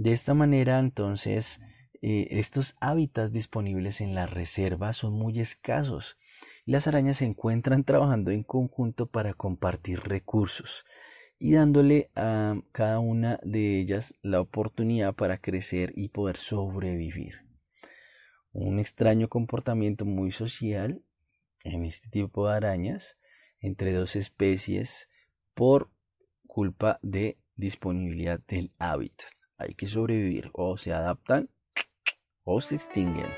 De 0.00 0.12
esta 0.12 0.34
manera, 0.34 0.78
entonces, 0.78 1.60
eh, 2.00 2.28
estos 2.30 2.74
hábitats 2.80 3.32
disponibles 3.32 4.00
en 4.00 4.14
la 4.14 4.26
reserva 4.26 4.92
son 4.92 5.12
muy 5.12 5.40
escasos 5.40 6.16
las 6.66 6.86
arañas 6.86 7.18
se 7.18 7.24
encuentran 7.24 7.84
trabajando 7.84 8.30
en 8.30 8.42
conjunto 8.42 9.06
para 9.06 9.34
compartir 9.34 10.00
recursos 10.00 10.84
y 11.38 11.54
dándole 11.54 12.10
a 12.14 12.54
cada 12.72 13.00
una 13.00 13.40
de 13.42 13.80
ellas 13.80 14.14
la 14.22 14.40
oportunidad 14.40 15.14
para 15.14 15.38
crecer 15.38 15.92
y 15.96 16.08
poder 16.08 16.36
sobrevivir. 16.36 17.46
Un 18.52 18.78
extraño 18.78 19.28
comportamiento 19.28 20.04
muy 20.04 20.32
social 20.32 21.02
en 21.64 21.84
este 21.84 22.08
tipo 22.08 22.48
de 22.48 22.56
arañas 22.56 23.16
entre 23.60 23.92
dos 23.92 24.16
especies 24.16 25.08
por 25.54 25.90
culpa 26.46 26.98
de 27.02 27.38
disponibilidad 27.56 28.40
del 28.46 28.72
hábitat. 28.78 29.39
Hay 29.60 29.74
que 29.74 29.86
sobrevivir 29.86 30.48
o 30.54 30.78
se 30.78 30.90
adaptan 30.90 31.50
o 32.44 32.62
se 32.62 32.76
extinguen. 32.76 33.28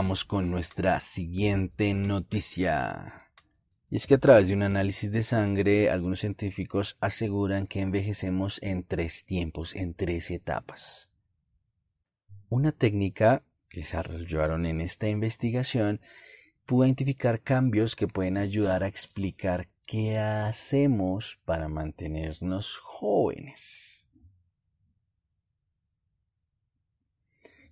Vamos 0.00 0.24
con 0.24 0.50
nuestra 0.50 0.98
siguiente 0.98 1.92
noticia. 1.92 3.28
Y 3.90 3.96
es 3.96 4.06
que 4.06 4.14
a 4.14 4.18
través 4.18 4.48
de 4.48 4.54
un 4.54 4.62
análisis 4.62 5.12
de 5.12 5.22
sangre, 5.22 5.90
algunos 5.90 6.20
científicos 6.20 6.96
aseguran 7.00 7.66
que 7.66 7.82
envejecemos 7.82 8.62
en 8.62 8.82
tres 8.82 9.26
tiempos, 9.26 9.76
en 9.76 9.92
tres 9.92 10.30
etapas. 10.30 11.10
Una 12.48 12.72
técnica 12.72 13.42
que 13.68 13.80
desarrollaron 13.80 14.64
en 14.64 14.80
esta 14.80 15.06
investigación 15.06 16.00
pudo 16.64 16.86
identificar 16.86 17.42
cambios 17.42 17.94
que 17.94 18.08
pueden 18.08 18.38
ayudar 18.38 18.84
a 18.84 18.88
explicar 18.88 19.68
qué 19.86 20.16
hacemos 20.16 21.38
para 21.44 21.68
mantenernos 21.68 22.78
jóvenes. 22.78 23.89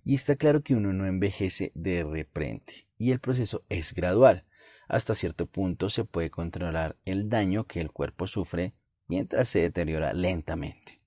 Y 0.09 0.15
está 0.15 0.35
claro 0.35 0.63
que 0.63 0.73
uno 0.73 0.91
no 0.91 1.05
envejece 1.05 1.71
de 1.75 2.03
repente 2.03 2.87
y 2.97 3.11
el 3.11 3.19
proceso 3.19 3.63
es 3.69 3.93
gradual. 3.93 4.43
Hasta 4.87 5.13
cierto 5.13 5.45
punto 5.45 5.91
se 5.91 6.03
puede 6.03 6.31
controlar 6.31 6.95
el 7.05 7.29
daño 7.29 7.65
que 7.65 7.79
el 7.79 7.91
cuerpo 7.91 8.25
sufre 8.25 8.73
mientras 9.07 9.49
se 9.49 9.59
deteriora 9.59 10.13
lentamente. 10.13 10.99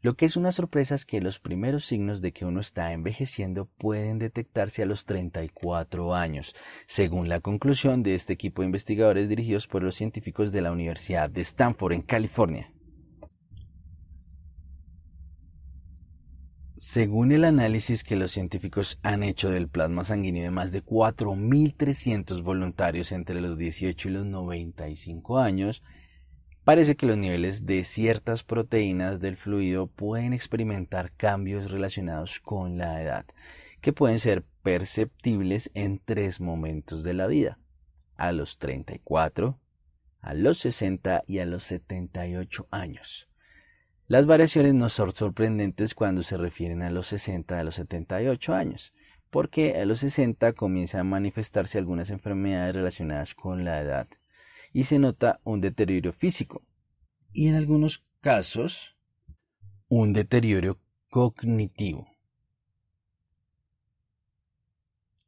Lo 0.00 0.16
que 0.16 0.26
es 0.26 0.36
una 0.36 0.50
sorpresa 0.50 0.96
es 0.96 1.06
que 1.06 1.20
los 1.20 1.38
primeros 1.38 1.86
signos 1.86 2.20
de 2.20 2.32
que 2.32 2.44
uno 2.44 2.58
está 2.58 2.92
envejeciendo 2.92 3.66
pueden 3.78 4.18
detectarse 4.18 4.82
a 4.82 4.86
los 4.86 5.04
34 5.06 6.12
años, 6.12 6.56
según 6.88 7.28
la 7.28 7.38
conclusión 7.38 8.02
de 8.02 8.16
este 8.16 8.32
equipo 8.32 8.62
de 8.62 8.66
investigadores 8.66 9.28
dirigidos 9.28 9.68
por 9.68 9.84
los 9.84 9.94
científicos 9.94 10.50
de 10.50 10.62
la 10.62 10.72
Universidad 10.72 11.30
de 11.30 11.42
Stanford 11.42 11.92
en 11.92 12.02
California. 12.02 12.71
Según 16.84 17.30
el 17.30 17.44
análisis 17.44 18.02
que 18.02 18.16
los 18.16 18.32
científicos 18.32 18.98
han 19.04 19.22
hecho 19.22 19.48
del 19.48 19.68
plasma 19.68 20.04
sanguíneo 20.04 20.42
de 20.42 20.50
más 20.50 20.72
de 20.72 20.84
4.300 20.84 22.42
voluntarios 22.42 23.12
entre 23.12 23.40
los 23.40 23.56
18 23.56 24.08
y 24.08 24.10
los 24.10 24.26
95 24.26 25.38
años, 25.38 25.84
parece 26.64 26.96
que 26.96 27.06
los 27.06 27.16
niveles 27.16 27.66
de 27.66 27.84
ciertas 27.84 28.42
proteínas 28.42 29.20
del 29.20 29.36
fluido 29.36 29.86
pueden 29.86 30.32
experimentar 30.32 31.12
cambios 31.12 31.70
relacionados 31.70 32.40
con 32.40 32.78
la 32.78 33.00
edad, 33.00 33.26
que 33.80 33.92
pueden 33.92 34.18
ser 34.18 34.42
perceptibles 34.64 35.70
en 35.74 36.00
tres 36.04 36.40
momentos 36.40 37.04
de 37.04 37.14
la 37.14 37.28
vida, 37.28 37.60
a 38.16 38.32
los 38.32 38.58
34, 38.58 39.56
a 40.20 40.34
los 40.34 40.58
60 40.58 41.22
y 41.28 41.38
a 41.38 41.46
los 41.46 41.62
78 41.62 42.66
años. 42.72 43.31
Las 44.12 44.26
variaciones 44.26 44.74
no 44.74 44.90
son 44.90 45.14
sorprendentes 45.14 45.94
cuando 45.94 46.22
se 46.22 46.36
refieren 46.36 46.82
a 46.82 46.90
los 46.90 47.06
60 47.06 47.58
a 47.58 47.64
los 47.64 47.76
78 47.76 48.52
años, 48.52 48.92
porque 49.30 49.80
a 49.80 49.86
los 49.86 50.00
60 50.00 50.52
comienzan 50.52 51.00
a 51.00 51.04
manifestarse 51.04 51.78
algunas 51.78 52.10
enfermedades 52.10 52.74
relacionadas 52.76 53.34
con 53.34 53.64
la 53.64 53.80
edad 53.80 54.06
y 54.74 54.84
se 54.84 54.98
nota 54.98 55.40
un 55.44 55.62
deterioro 55.62 56.12
físico 56.12 56.60
y 57.32 57.48
en 57.48 57.54
algunos 57.54 58.04
casos 58.20 58.98
un 59.88 60.12
deterioro 60.12 60.78
cognitivo. 61.08 62.06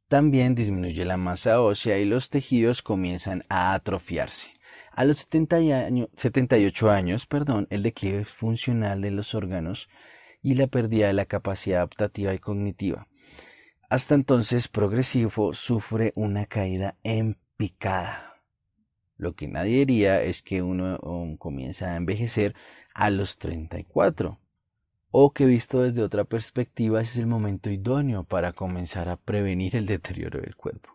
También 0.07 0.53
disminuye 0.53 1.05
la 1.05 1.17
masa 1.17 1.59
ósea 1.59 1.97
y 1.97 2.05
los 2.05 2.29
tejidos 2.29 2.83
comienzan 2.83 3.45
a 3.49 3.73
atrofiarse. 3.73 4.54
A 4.95 5.03
los 5.03 5.27
78 5.27 6.89
años, 6.89 7.25
perdón, 7.25 7.67
el 7.69 7.83
declive 7.83 8.23
funcional 8.23 9.01
de 9.01 9.11
los 9.11 9.35
órganos 9.35 9.89
y 10.41 10.53
la 10.53 10.67
pérdida 10.67 11.07
de 11.07 11.13
la 11.13 11.25
capacidad 11.25 11.79
adaptativa 11.79 12.33
y 12.33 12.39
cognitiva. 12.39 13.09
Hasta 13.89 14.15
entonces 14.15 14.69
progresivo 14.69 15.53
sufre 15.53 16.13
una 16.15 16.45
caída 16.45 16.95
en 17.03 17.37
picada. 17.57 18.41
Lo 19.17 19.35
que 19.35 19.49
nadie 19.49 19.79
diría 19.79 20.23
es 20.23 20.41
que 20.41 20.61
uno 20.61 20.97
comienza 21.39 21.91
a 21.91 21.97
envejecer 21.97 22.55
a 22.93 23.09
los 23.09 23.37
34 23.37 24.39
o 25.11 25.33
que 25.33 25.45
visto 25.45 25.81
desde 25.81 26.03
otra 26.03 26.23
perspectiva 26.23 27.01
es 27.01 27.17
el 27.17 27.27
momento 27.27 27.69
idóneo 27.69 28.23
para 28.23 28.53
comenzar 28.53 29.09
a 29.09 29.17
prevenir 29.17 29.75
el 29.75 29.87
deterioro 29.87 30.39
del 30.39 30.55
cuerpo. 30.55 30.94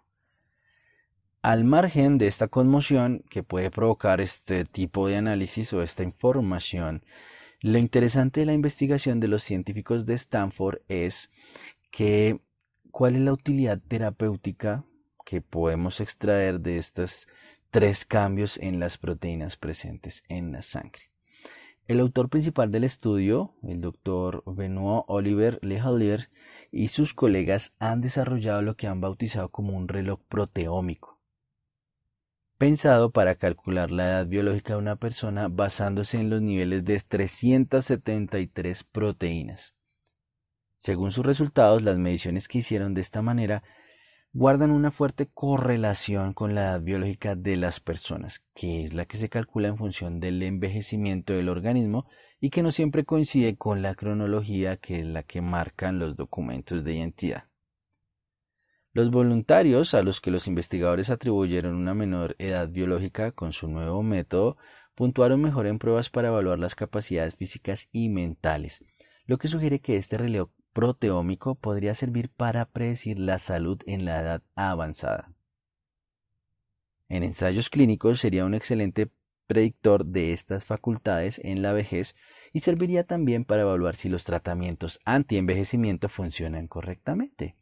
Al 1.42 1.64
margen 1.64 2.18
de 2.18 2.26
esta 2.26 2.48
conmoción 2.48 3.24
que 3.30 3.42
puede 3.42 3.70
provocar 3.70 4.20
este 4.20 4.66
tipo 4.66 5.08
de 5.08 5.16
análisis 5.16 5.72
o 5.72 5.82
esta 5.82 6.02
información, 6.02 7.02
lo 7.62 7.78
interesante 7.78 8.40
de 8.40 8.46
la 8.46 8.52
investigación 8.52 9.20
de 9.20 9.28
los 9.28 9.42
científicos 9.42 10.04
de 10.04 10.12
Stanford 10.12 10.80
es 10.88 11.30
que 11.90 12.42
cuál 12.90 13.14
es 13.14 13.22
la 13.22 13.32
utilidad 13.32 13.80
terapéutica 13.88 14.84
que 15.24 15.40
podemos 15.40 16.02
extraer 16.02 16.60
de 16.60 16.76
estos 16.76 17.26
tres 17.70 18.04
cambios 18.04 18.58
en 18.58 18.78
las 18.78 18.98
proteínas 18.98 19.56
presentes 19.56 20.22
en 20.28 20.52
la 20.52 20.60
sangre. 20.60 21.04
El 21.88 22.00
autor 22.00 22.28
principal 22.28 22.70
del 22.70 22.84
estudio, 22.84 23.54
el 23.62 23.80
doctor 23.80 24.42
Benoit 24.44 25.04
Oliver 25.08 25.58
Lehalier, 25.62 26.28
y 26.70 26.88
sus 26.88 27.14
colegas 27.14 27.72
han 27.78 28.02
desarrollado 28.02 28.60
lo 28.60 28.76
que 28.76 28.88
han 28.88 29.00
bautizado 29.00 29.48
como 29.48 29.74
un 29.74 29.88
reloj 29.88 30.20
proteómico 30.28 31.19
pensado 32.60 33.10
para 33.10 33.36
calcular 33.36 33.90
la 33.90 34.04
edad 34.04 34.26
biológica 34.26 34.74
de 34.74 34.80
una 34.80 34.96
persona 34.96 35.48
basándose 35.48 36.20
en 36.20 36.28
los 36.28 36.42
niveles 36.42 36.84
de 36.84 37.00
373 37.00 38.84
proteínas. 38.84 39.74
Según 40.76 41.10
sus 41.10 41.24
resultados, 41.24 41.82
las 41.82 41.96
mediciones 41.96 42.48
que 42.48 42.58
hicieron 42.58 42.92
de 42.92 43.00
esta 43.00 43.22
manera 43.22 43.62
guardan 44.34 44.72
una 44.72 44.90
fuerte 44.90 45.26
correlación 45.32 46.34
con 46.34 46.54
la 46.54 46.64
edad 46.64 46.82
biológica 46.82 47.34
de 47.34 47.56
las 47.56 47.80
personas, 47.80 48.44
que 48.54 48.84
es 48.84 48.92
la 48.92 49.06
que 49.06 49.16
se 49.16 49.30
calcula 49.30 49.68
en 49.68 49.78
función 49.78 50.20
del 50.20 50.42
envejecimiento 50.42 51.32
del 51.32 51.48
organismo 51.48 52.08
y 52.40 52.50
que 52.50 52.62
no 52.62 52.72
siempre 52.72 53.06
coincide 53.06 53.56
con 53.56 53.80
la 53.80 53.94
cronología 53.94 54.76
que 54.76 55.00
es 55.00 55.06
la 55.06 55.22
que 55.22 55.40
marcan 55.40 55.98
los 55.98 56.14
documentos 56.14 56.84
de 56.84 56.92
identidad. 56.92 57.49
Los 58.92 59.12
voluntarios, 59.12 59.94
a 59.94 60.02
los 60.02 60.20
que 60.20 60.32
los 60.32 60.48
investigadores 60.48 61.10
atribuyeron 61.10 61.76
una 61.76 61.94
menor 61.94 62.34
edad 62.40 62.68
biológica 62.68 63.30
con 63.30 63.52
su 63.52 63.68
nuevo 63.68 64.02
método, 64.02 64.56
puntuaron 64.96 65.40
mejor 65.40 65.68
en 65.68 65.78
pruebas 65.78 66.10
para 66.10 66.28
evaluar 66.28 66.58
las 66.58 66.74
capacidades 66.74 67.36
físicas 67.36 67.88
y 67.92 68.08
mentales, 68.08 68.84
lo 69.26 69.38
que 69.38 69.46
sugiere 69.46 69.78
que 69.78 69.96
este 69.96 70.18
reloj 70.18 70.50
proteómico 70.72 71.54
podría 71.54 71.94
servir 71.94 72.30
para 72.30 72.64
predecir 72.64 73.20
la 73.20 73.38
salud 73.38 73.80
en 73.86 74.04
la 74.04 74.20
edad 74.20 74.42
avanzada. 74.56 75.32
En 77.08 77.22
ensayos 77.22 77.70
clínicos 77.70 78.18
sería 78.18 78.44
un 78.44 78.54
excelente 78.54 79.08
predictor 79.46 80.04
de 80.04 80.32
estas 80.32 80.64
facultades 80.64 81.40
en 81.44 81.62
la 81.62 81.72
vejez 81.72 82.16
y 82.52 82.60
serviría 82.60 83.04
también 83.04 83.44
para 83.44 83.62
evaluar 83.62 83.94
si 83.94 84.08
los 84.08 84.24
tratamientos 84.24 85.00
anti-envejecimiento 85.04 86.08
funcionan 86.08 86.66
correctamente. 86.66 87.56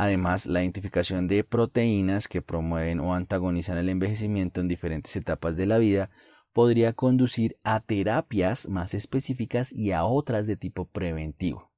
Además, 0.00 0.46
la 0.46 0.62
identificación 0.62 1.28
de 1.28 1.44
proteínas 1.44 2.26
que 2.26 2.40
promueven 2.40 3.00
o 3.00 3.14
antagonizan 3.14 3.76
el 3.76 3.90
envejecimiento 3.90 4.62
en 4.62 4.66
diferentes 4.66 5.14
etapas 5.14 5.58
de 5.58 5.66
la 5.66 5.76
vida 5.76 6.08
podría 6.54 6.94
conducir 6.94 7.58
a 7.64 7.80
terapias 7.80 8.66
más 8.66 8.94
específicas 8.94 9.70
y 9.70 9.92
a 9.92 10.04
otras 10.04 10.46
de 10.46 10.56
tipo 10.56 10.86
preventivo. 10.86 11.70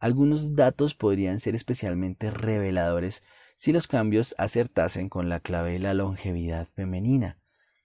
Algunos 0.00 0.56
datos 0.56 0.96
podrían 0.96 1.38
ser 1.38 1.54
especialmente 1.54 2.32
reveladores 2.32 3.22
si 3.54 3.72
los 3.72 3.86
cambios 3.86 4.34
acertasen 4.36 5.08
con 5.08 5.28
la 5.28 5.38
clave 5.38 5.74
de 5.74 5.78
la 5.78 5.94
longevidad 5.94 6.66
femenina. 6.74 7.38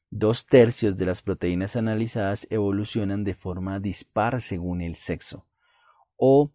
Dos 0.10 0.48
tercios 0.48 0.98
de 0.98 1.06
las 1.06 1.22
proteínas 1.22 1.76
analizadas 1.76 2.48
evolucionan 2.50 3.24
de 3.24 3.36
forma 3.36 3.80
dispar 3.80 4.42
según 4.42 4.82
el 4.82 4.96
sexo, 4.96 5.46
o 6.16 6.52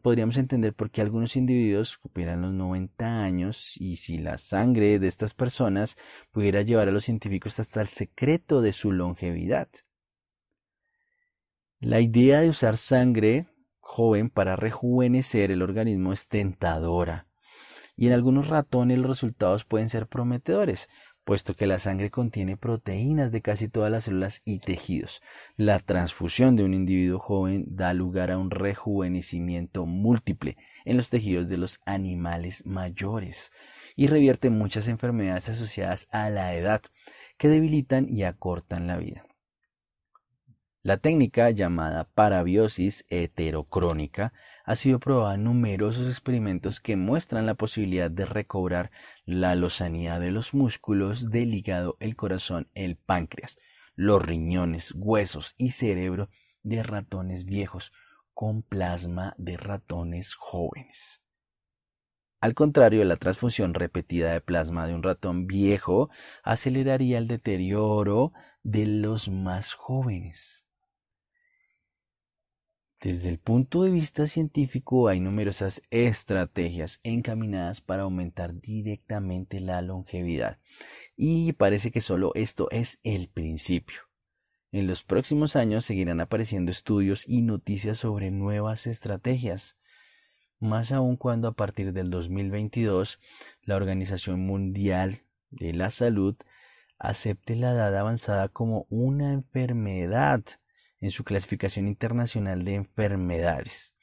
podríamos 0.00 0.38
entender 0.38 0.72
por 0.72 0.90
qué 0.90 1.02
algunos 1.02 1.36
individuos 1.36 1.98
superan 2.02 2.40
los 2.40 2.52
90 2.52 3.22
años 3.22 3.76
y 3.78 3.96
si 3.96 4.18
la 4.18 4.38
sangre 4.38 4.98
de 4.98 5.08
estas 5.08 5.34
personas 5.34 5.96
pudiera 6.30 6.62
llevar 6.62 6.88
a 6.88 6.92
los 6.92 7.04
científicos 7.04 7.60
hasta 7.60 7.82
el 7.82 7.88
secreto 7.88 8.62
de 8.62 8.72
su 8.72 8.92
longevidad. 8.92 9.68
La 11.80 12.00
idea 12.00 12.40
de 12.40 12.48
usar 12.48 12.78
sangre 12.78 13.48
joven 13.80 14.30
para 14.30 14.56
rejuvenecer 14.56 15.50
el 15.50 15.60
organismo 15.60 16.12
es 16.12 16.28
tentadora 16.28 17.26
y 17.96 18.06
en 18.06 18.14
algunos 18.14 18.48
ratones 18.48 18.98
los 18.98 19.08
resultados 19.08 19.64
pueden 19.64 19.88
ser 19.88 20.06
prometedores, 20.06 20.88
puesto 21.24 21.54
que 21.54 21.66
la 21.66 21.78
sangre 21.78 22.10
contiene 22.10 22.56
proteínas 22.56 23.30
de 23.32 23.42
casi 23.42 23.68
todas 23.68 23.90
las 23.90 24.04
células 24.04 24.42
y 24.44 24.58
tejidos. 24.58 25.22
La 25.56 25.78
transfusión 25.78 26.56
de 26.56 26.64
un 26.64 26.74
individuo 26.74 27.18
joven 27.18 27.64
da 27.68 27.94
lugar 27.94 28.30
a 28.30 28.38
un 28.38 28.50
rejuvenecimiento 28.50 29.86
múltiple 29.86 30.56
en 30.84 30.96
los 30.96 31.10
tejidos 31.10 31.48
de 31.48 31.58
los 31.58 31.80
animales 31.84 32.66
mayores 32.66 33.52
y 33.96 34.06
revierte 34.06 34.50
muchas 34.50 34.88
enfermedades 34.88 35.48
asociadas 35.48 36.08
a 36.10 36.30
la 36.30 36.54
edad 36.54 36.82
que 37.38 37.48
debilitan 37.48 38.08
y 38.08 38.24
acortan 38.24 38.86
la 38.86 38.96
vida. 38.96 39.24
La 40.84 40.96
técnica 40.96 41.48
llamada 41.50 42.08
parabiosis 42.12 43.04
heterocrónica 43.08 44.32
ha 44.64 44.76
sido 44.76 44.98
probada 44.98 45.34
en 45.34 45.44
numerosos 45.44 46.06
experimentos 46.06 46.80
que 46.80 46.96
muestran 46.96 47.46
la 47.46 47.54
posibilidad 47.54 48.10
de 48.10 48.26
recobrar 48.26 48.90
la 49.24 49.54
lozanía 49.54 50.18
de 50.18 50.30
los 50.30 50.54
músculos 50.54 51.30
del 51.30 51.54
hígado, 51.54 51.96
el 52.00 52.16
corazón, 52.16 52.68
el 52.74 52.96
páncreas, 52.96 53.58
los 53.94 54.24
riñones, 54.24 54.92
huesos 54.96 55.54
y 55.58 55.70
cerebro 55.72 56.28
de 56.62 56.82
ratones 56.82 57.44
viejos 57.44 57.92
con 58.34 58.62
plasma 58.62 59.34
de 59.36 59.56
ratones 59.56 60.34
jóvenes. 60.34 61.22
Al 62.40 62.54
contrario, 62.54 63.04
la 63.04 63.16
transfusión 63.16 63.72
repetida 63.72 64.32
de 64.32 64.40
plasma 64.40 64.86
de 64.86 64.94
un 64.94 65.04
ratón 65.04 65.46
viejo 65.46 66.10
aceleraría 66.42 67.18
el 67.18 67.28
deterioro 67.28 68.32
de 68.64 68.86
los 68.86 69.28
más 69.28 69.74
jóvenes. 69.74 70.61
Desde 73.02 73.30
el 73.30 73.38
punto 73.38 73.82
de 73.82 73.90
vista 73.90 74.28
científico 74.28 75.08
hay 75.08 75.18
numerosas 75.18 75.82
estrategias 75.90 77.00
encaminadas 77.02 77.80
para 77.80 78.04
aumentar 78.04 78.60
directamente 78.60 79.58
la 79.58 79.82
longevidad. 79.82 80.58
Y 81.16 81.52
parece 81.54 81.90
que 81.90 82.00
solo 82.00 82.30
esto 82.36 82.70
es 82.70 83.00
el 83.02 83.26
principio. 83.26 84.02
En 84.70 84.86
los 84.86 85.02
próximos 85.02 85.56
años 85.56 85.84
seguirán 85.84 86.20
apareciendo 86.20 86.70
estudios 86.70 87.28
y 87.28 87.42
noticias 87.42 87.98
sobre 87.98 88.30
nuevas 88.30 88.86
estrategias, 88.86 89.76
más 90.60 90.92
aún 90.92 91.16
cuando 91.16 91.48
a 91.48 91.54
partir 91.54 91.92
del 91.92 92.08
2022 92.08 93.18
la 93.64 93.74
Organización 93.74 94.46
Mundial 94.46 95.22
de 95.50 95.72
la 95.72 95.90
Salud 95.90 96.36
acepte 97.00 97.56
la 97.56 97.72
edad 97.72 97.96
avanzada 97.98 98.46
como 98.46 98.86
una 98.90 99.32
enfermedad 99.32 100.44
en 101.02 101.10
su 101.10 101.24
clasificación 101.24 101.88
internacional 101.88 102.64
de 102.64 102.76
enfermedades, 102.76 103.94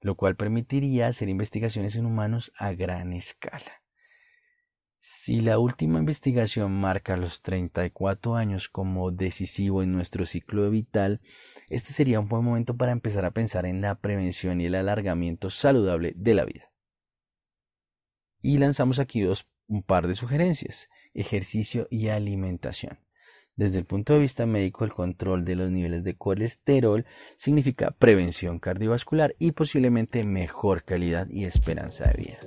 lo 0.00 0.16
cual 0.16 0.36
permitiría 0.36 1.06
hacer 1.06 1.28
investigaciones 1.28 1.94
en 1.94 2.04
humanos 2.04 2.52
a 2.58 2.72
gran 2.72 3.12
escala. 3.12 3.82
Si 4.98 5.40
la 5.40 5.58
última 5.58 5.98
investigación 6.00 6.72
marca 6.72 7.16
los 7.16 7.40
34 7.40 8.34
años 8.34 8.68
como 8.68 9.12
decisivo 9.12 9.82
en 9.82 9.92
nuestro 9.92 10.26
ciclo 10.26 10.68
vital, 10.68 11.22
este 11.68 11.92
sería 11.92 12.20
un 12.20 12.28
buen 12.28 12.44
momento 12.44 12.76
para 12.76 12.92
empezar 12.92 13.24
a 13.24 13.30
pensar 13.30 13.64
en 13.64 13.80
la 13.80 13.94
prevención 13.94 14.60
y 14.60 14.66
el 14.66 14.74
alargamiento 14.74 15.48
saludable 15.50 16.12
de 16.16 16.34
la 16.34 16.44
vida. 16.44 16.70
Y 18.42 18.58
lanzamos 18.58 18.98
aquí 18.98 19.20
dos, 19.20 19.48
un 19.68 19.84
par 19.84 20.08
de 20.08 20.16
sugerencias, 20.16 20.88
ejercicio 21.14 21.86
y 21.90 22.08
alimentación. 22.08 22.98
Desde 23.56 23.78
el 23.78 23.84
punto 23.84 24.14
de 24.14 24.20
vista 24.20 24.46
médico, 24.46 24.84
el 24.84 24.92
control 24.92 25.44
de 25.44 25.56
los 25.56 25.70
niveles 25.70 26.02
de 26.04 26.16
colesterol 26.16 27.04
significa 27.36 27.90
prevención 27.90 28.58
cardiovascular 28.58 29.34
y 29.38 29.52
posiblemente 29.52 30.24
mejor 30.24 30.84
calidad 30.84 31.28
y 31.28 31.44
esperanza 31.44 32.04
de 32.04 32.22
vida. 32.22 32.38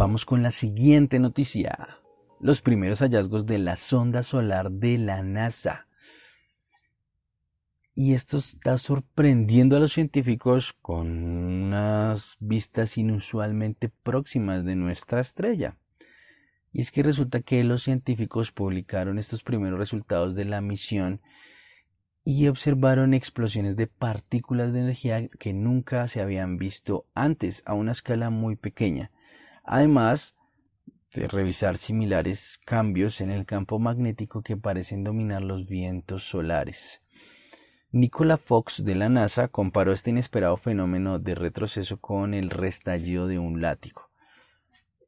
Vamos 0.00 0.24
con 0.24 0.42
la 0.42 0.50
siguiente 0.50 1.18
noticia. 1.18 1.98
Los 2.40 2.62
primeros 2.62 3.00
hallazgos 3.00 3.44
de 3.44 3.58
la 3.58 3.76
sonda 3.76 4.22
solar 4.22 4.70
de 4.70 4.96
la 4.96 5.22
NASA. 5.22 5.88
y 7.94 8.14
esto 8.14 8.38
está 8.38 8.78
sorprendiendo 8.78 9.76
a 9.76 9.78
los 9.78 9.92
científicos 9.92 10.72
con 10.80 11.22
unas 11.22 12.38
vistas 12.40 12.96
inusualmente 12.96 13.90
próximas 13.90 14.64
de 14.64 14.74
nuestra 14.74 15.20
estrella. 15.20 15.76
Y 16.72 16.80
es 16.80 16.92
que 16.92 17.02
resulta 17.02 17.42
que 17.42 17.62
los 17.62 17.82
científicos 17.82 18.52
publicaron 18.52 19.18
estos 19.18 19.42
primeros 19.42 19.78
resultados 19.78 20.34
de 20.34 20.46
la 20.46 20.62
misión 20.62 21.20
y 22.24 22.48
observaron 22.48 23.12
explosiones 23.12 23.76
de 23.76 23.86
partículas 23.86 24.72
de 24.72 24.80
energía 24.80 25.28
que 25.28 25.52
nunca 25.52 26.08
se 26.08 26.22
habían 26.22 26.56
visto 26.56 27.04
antes 27.12 27.62
a 27.66 27.74
una 27.74 27.92
escala 27.92 28.30
muy 28.30 28.56
pequeña. 28.56 29.10
Además 29.64 30.34
de 31.14 31.26
revisar 31.26 31.76
similares 31.76 32.60
cambios 32.64 33.20
en 33.20 33.30
el 33.30 33.46
campo 33.46 33.78
magnético 33.78 34.42
que 34.42 34.56
parecen 34.56 35.02
dominar 35.04 35.42
los 35.42 35.66
vientos 35.66 36.24
solares. 36.24 37.02
Nicola 37.92 38.36
Fox 38.36 38.84
de 38.84 38.94
la 38.94 39.08
NASA 39.08 39.48
comparó 39.48 39.92
este 39.92 40.10
inesperado 40.10 40.56
fenómeno 40.56 41.18
de 41.18 41.34
retroceso 41.34 42.00
con 42.00 42.34
el 42.34 42.50
restallido 42.50 43.26
de 43.26 43.40
un 43.40 43.60
látigo. 43.60 44.10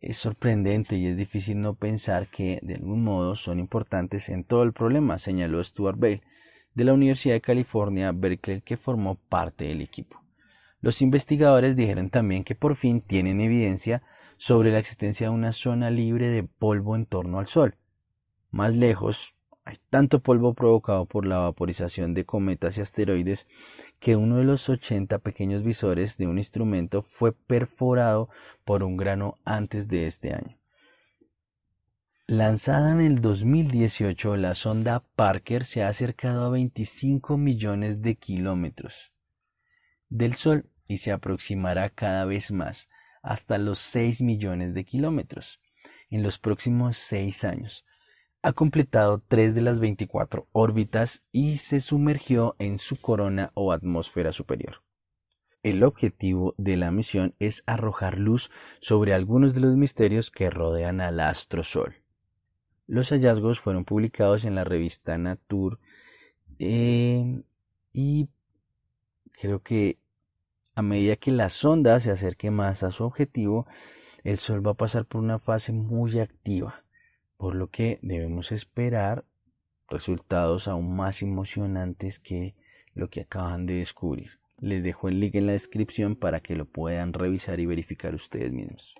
Es 0.00 0.16
sorprendente 0.16 0.96
y 0.96 1.06
es 1.06 1.16
difícil 1.16 1.60
no 1.60 1.74
pensar 1.74 2.26
que, 2.26 2.58
de 2.62 2.74
algún 2.74 3.04
modo, 3.04 3.36
son 3.36 3.60
importantes 3.60 4.28
en 4.28 4.42
todo 4.42 4.64
el 4.64 4.72
problema, 4.72 5.20
señaló 5.20 5.62
Stuart 5.62 5.96
Bale, 5.96 6.22
de 6.74 6.84
la 6.84 6.92
Universidad 6.92 7.34
de 7.34 7.40
California, 7.40 8.10
Berkeley, 8.10 8.62
que 8.62 8.76
formó 8.76 9.14
parte 9.14 9.66
del 9.66 9.80
equipo. 9.80 10.20
Los 10.80 11.02
investigadores 11.02 11.76
dijeron 11.76 12.10
también 12.10 12.42
que 12.42 12.56
por 12.56 12.74
fin 12.74 13.00
tienen 13.00 13.40
evidencia 13.40 14.02
sobre 14.42 14.72
la 14.72 14.81
existencia 14.81 15.28
de 15.28 15.33
una 15.33 15.52
zona 15.52 15.88
libre 15.88 16.28
de 16.28 16.42
polvo 16.42 16.96
en 16.96 17.07
torno 17.07 17.38
al 17.38 17.46
Sol. 17.46 17.76
Más 18.50 18.74
lejos, 18.74 19.37
hay 19.64 19.78
tanto 19.88 20.18
polvo 20.18 20.52
provocado 20.52 21.07
por 21.07 21.26
la 21.26 21.38
vaporización 21.38 22.12
de 22.12 22.24
cometas 22.24 22.76
y 22.76 22.81
asteroides 22.81 23.46
que 24.00 24.16
uno 24.16 24.38
de 24.38 24.42
los 24.42 24.68
80 24.68 25.20
pequeños 25.20 25.62
visores 25.62 26.18
de 26.18 26.26
un 26.26 26.38
instrumento 26.38 27.02
fue 27.02 27.31
perforado 27.31 28.31
por 28.64 28.83
un 28.83 28.96
grano 28.96 29.38
antes 29.44 29.87
de 29.87 30.09
este 30.09 30.35
año. 30.35 30.59
Lanzada 32.26 32.90
en 32.90 33.00
el 33.00 33.20
2018, 33.20 34.37
la 34.38 34.57
sonda 34.57 35.05
Parker 35.14 35.62
se 35.62 35.85
ha 35.85 35.88
acercado 35.88 36.46
a 36.46 36.50
25 36.50 37.37
millones 37.37 38.02
de 38.02 38.16
kilómetros 38.16 39.12
del 40.09 40.35
Sol 40.35 40.68
y 40.88 40.98
se 40.98 41.12
aproximará 41.12 41.90
cada 41.90 42.24
vez 42.24 42.50
más 42.50 42.88
hasta 43.22 43.58
los 43.58 43.78
6 43.78 44.22
millones 44.22 44.74
de 44.74 44.85
kilómetros 44.85 45.61
en 46.11 46.22
los 46.22 46.38
próximos 46.38 46.96
6 46.98 47.44
años 47.44 47.85
ha 48.42 48.52
completado 48.52 49.22
tres 49.28 49.54
de 49.54 49.61
las 49.61 49.78
24 49.78 50.48
órbitas 50.50 51.22
y 51.30 51.58
se 51.58 51.80
sumergió 51.80 52.56
en 52.58 52.78
su 52.78 53.00
corona 53.00 53.52
o 53.54 53.72
atmósfera 53.72 54.32
superior. 54.32 54.82
El 55.62 55.85
objetivo 55.85 56.54
de 56.58 56.76
la 56.76 56.90
misión 56.90 57.37
es 57.38 57.62
arrojar 57.66 58.18
luz 58.18 58.50
sobre 58.80 59.14
algunos 59.14 59.54
de 59.54 59.61
los 59.61 59.76
misterios 59.76 60.32
que 60.32 60.50
rodean 60.50 61.00
al 61.00 61.20
astro 61.20 61.62
Sol. 61.62 61.94
Los 62.88 63.11
hallazgos 63.11 63.61
fueron 63.61 63.85
publicados 63.85 64.44
en 64.44 64.56
la 64.56 64.64
revista 64.64 65.16
Nature 65.18 65.76
eh, 66.58 67.42
y 67.92 68.28
creo 69.30 69.62
que 69.62 69.98
a 70.74 70.82
medida 70.82 71.16
que 71.16 71.32
la 71.32 71.50
sonda 71.50 72.00
se 72.00 72.11
acerque 72.11 72.50
más 72.50 72.82
a 72.82 72.90
su 72.90 73.04
objetivo, 73.04 73.66
el 74.24 74.38
Sol 74.38 74.66
va 74.66 74.72
a 74.72 74.74
pasar 74.74 75.04
por 75.06 75.20
una 75.20 75.38
fase 75.38 75.72
muy 75.72 76.18
activa 76.18 76.82
por 77.42 77.56
lo 77.56 77.70
que 77.70 77.98
debemos 78.02 78.52
esperar 78.52 79.24
resultados 79.88 80.68
aún 80.68 80.94
más 80.94 81.22
emocionantes 81.22 82.20
que 82.20 82.54
lo 82.94 83.11
que 83.11 83.22
acaban 83.22 83.66
de 83.66 83.74
descubrir. 83.74 84.38
Les 84.58 84.85
dejo 84.85 85.08
el 85.08 85.18
link 85.18 85.35
en 85.35 85.46
la 85.46 85.52
descripción 85.54 86.14
para 86.14 86.38
que 86.38 86.54
lo 86.54 86.66
puedan 86.66 87.12
revisar 87.12 87.58
y 87.58 87.66
verificar 87.66 88.14
ustedes 88.14 88.52
mismos. 88.52 88.94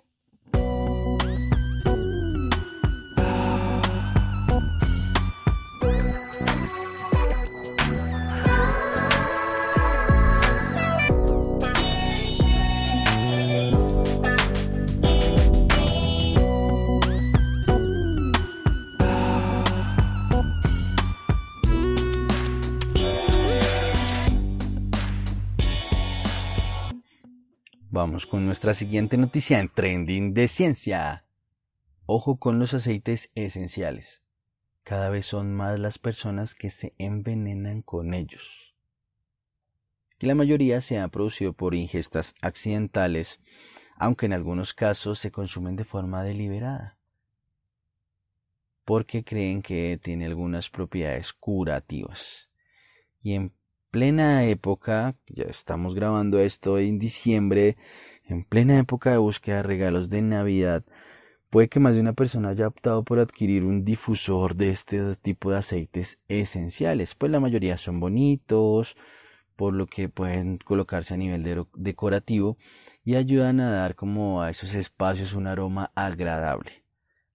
Con 28.13 28.45
nuestra 28.45 28.75
siguiente 28.75 29.17
noticia 29.17 29.59
en 29.59 29.69
Trending 29.69 30.35
de 30.35 30.47
Ciencia. 30.47 31.25
Ojo 32.05 32.37
con 32.37 32.59
los 32.59 32.75
aceites 32.75 33.31
esenciales. 33.33 34.21
Cada 34.83 35.09
vez 35.09 35.25
son 35.25 35.51
más 35.51 35.79
las 35.79 35.97
personas 35.97 36.53
que 36.53 36.69
se 36.69 36.93
envenenan 36.99 37.81
con 37.81 38.13
ellos. 38.13 38.75
Y 40.19 40.27
la 40.27 40.35
mayoría 40.35 40.81
se 40.81 40.99
ha 40.99 41.07
producido 41.07 41.53
por 41.53 41.73
ingestas 41.73 42.35
accidentales, 42.39 43.39
aunque 43.97 44.27
en 44.27 44.33
algunos 44.33 44.75
casos 44.75 45.17
se 45.17 45.31
consumen 45.31 45.75
de 45.75 45.83
forma 45.83 46.23
deliberada, 46.23 46.97
porque 48.85 49.23
creen 49.23 49.63
que 49.63 49.99
tiene 50.01 50.27
algunas 50.27 50.69
propiedades 50.69 51.33
curativas. 51.33 52.47
Y 53.23 53.33
en 53.33 53.53
plena 53.93 54.43
época, 54.45 55.15
ya 55.27 55.43
estamos 55.43 55.93
grabando 55.93 56.39
esto 56.39 56.79
en 56.79 56.97
diciembre, 56.97 57.77
en 58.25 58.43
plena 58.43 58.79
época 58.79 59.11
de 59.11 59.17
búsqueda 59.17 59.57
de 59.57 59.63
regalos 59.63 60.09
de 60.09 60.23
Navidad, 60.23 60.83
puede 61.51 61.69
que 61.69 61.79
más 61.79 61.93
de 61.93 62.01
una 62.01 62.13
persona 62.13 62.49
haya 62.49 62.67
optado 62.67 63.03
por 63.03 63.19
adquirir 63.19 63.63
un 63.63 63.85
difusor 63.85 64.55
de 64.55 64.71
este 64.71 65.15
tipo 65.17 65.51
de 65.51 65.57
aceites 65.57 66.17
esenciales, 66.27 67.13
pues 67.13 67.31
la 67.31 67.39
mayoría 67.39 67.77
son 67.77 67.99
bonitos, 67.99 68.97
por 69.55 69.75
lo 69.75 69.85
que 69.85 70.09
pueden 70.09 70.57
colocarse 70.57 71.13
a 71.13 71.17
nivel 71.17 71.67
decorativo 71.75 72.57
y 73.05 73.13
ayudan 73.13 73.59
a 73.59 73.69
dar 73.69 73.93
como 73.93 74.41
a 74.41 74.49
esos 74.49 74.73
espacios 74.73 75.33
un 75.33 75.45
aroma 75.45 75.91
agradable. 75.93 76.83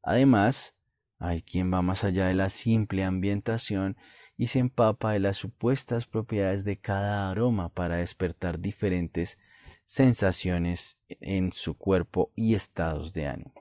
Además, 0.03 0.75
hay 1.21 1.40
quien 1.42 1.73
va 1.73 1.83
más 1.83 2.03
allá 2.03 2.27
de 2.27 2.35
la 2.35 2.49
simple 2.49 3.05
ambientación 3.05 3.97
y 4.38 4.46
se 4.46 4.61
empapa 4.61 5.12
de 5.12 5.18
las 5.18 5.37
supuestas 5.37 6.07
propiedades 6.07 6.64
de 6.64 6.79
cada 6.79 7.29
aroma 7.29 7.68
para 7.68 7.96
despertar 7.96 8.61
diferentes 8.61 9.37
sensaciones 9.85 10.96
en 11.09 11.53
su 11.53 11.77
cuerpo 11.77 12.31
y 12.37 12.55
estados 12.55 13.12
de 13.12 13.27
ánimo. 13.27 13.53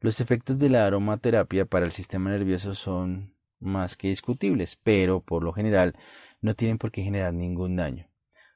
Los 0.00 0.20
efectos 0.20 0.58
de 0.58 0.68
la 0.68 0.86
aromaterapia 0.86 1.64
para 1.64 1.86
el 1.86 1.92
sistema 1.92 2.30
nervioso 2.30 2.74
son 2.74 3.34
más 3.58 3.96
que 3.96 4.08
discutibles, 4.08 4.76
pero 4.76 5.20
por 5.20 5.42
lo 5.42 5.52
general 5.52 5.96
no 6.42 6.54
tienen 6.54 6.78
por 6.78 6.92
qué 6.92 7.02
generar 7.02 7.32
ningún 7.32 7.74
daño. 7.74 8.08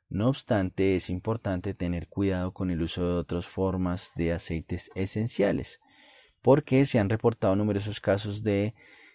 No 0.08 0.28
obstante, 0.28 0.96
es 0.96 1.08
importante 1.08 1.72
tener 1.72 2.08
cuidado 2.08 2.52
con 2.52 2.70
el 2.70 2.82
uso 2.82 3.02
de 3.08 3.14
otras 3.14 3.46
formas 3.46 4.12
de 4.14 4.34
aceites 4.34 4.90
esenciales, 4.94 5.80
porque 6.42 6.84
se 6.84 6.98
han 6.98 7.08
reportado 7.08 7.56
numerosos 7.56 8.00
casos 8.00 8.42
de 8.42 8.74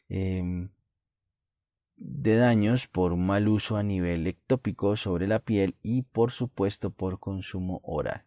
em, 0.09 0.69
de 1.97 2.35
daños 2.35 2.87
por 2.87 3.15
mal 3.15 3.47
uso 3.47 3.75
a 3.75 3.83
nivel 3.83 4.25
ectópico 4.27 4.95
sobre 4.95 5.27
la 5.27 5.39
piel 5.39 5.75
y 5.81 6.03
por 6.03 6.31
supuesto 6.31 6.91
por 6.91 7.19
consumo 7.19 7.81
oral. 7.83 8.23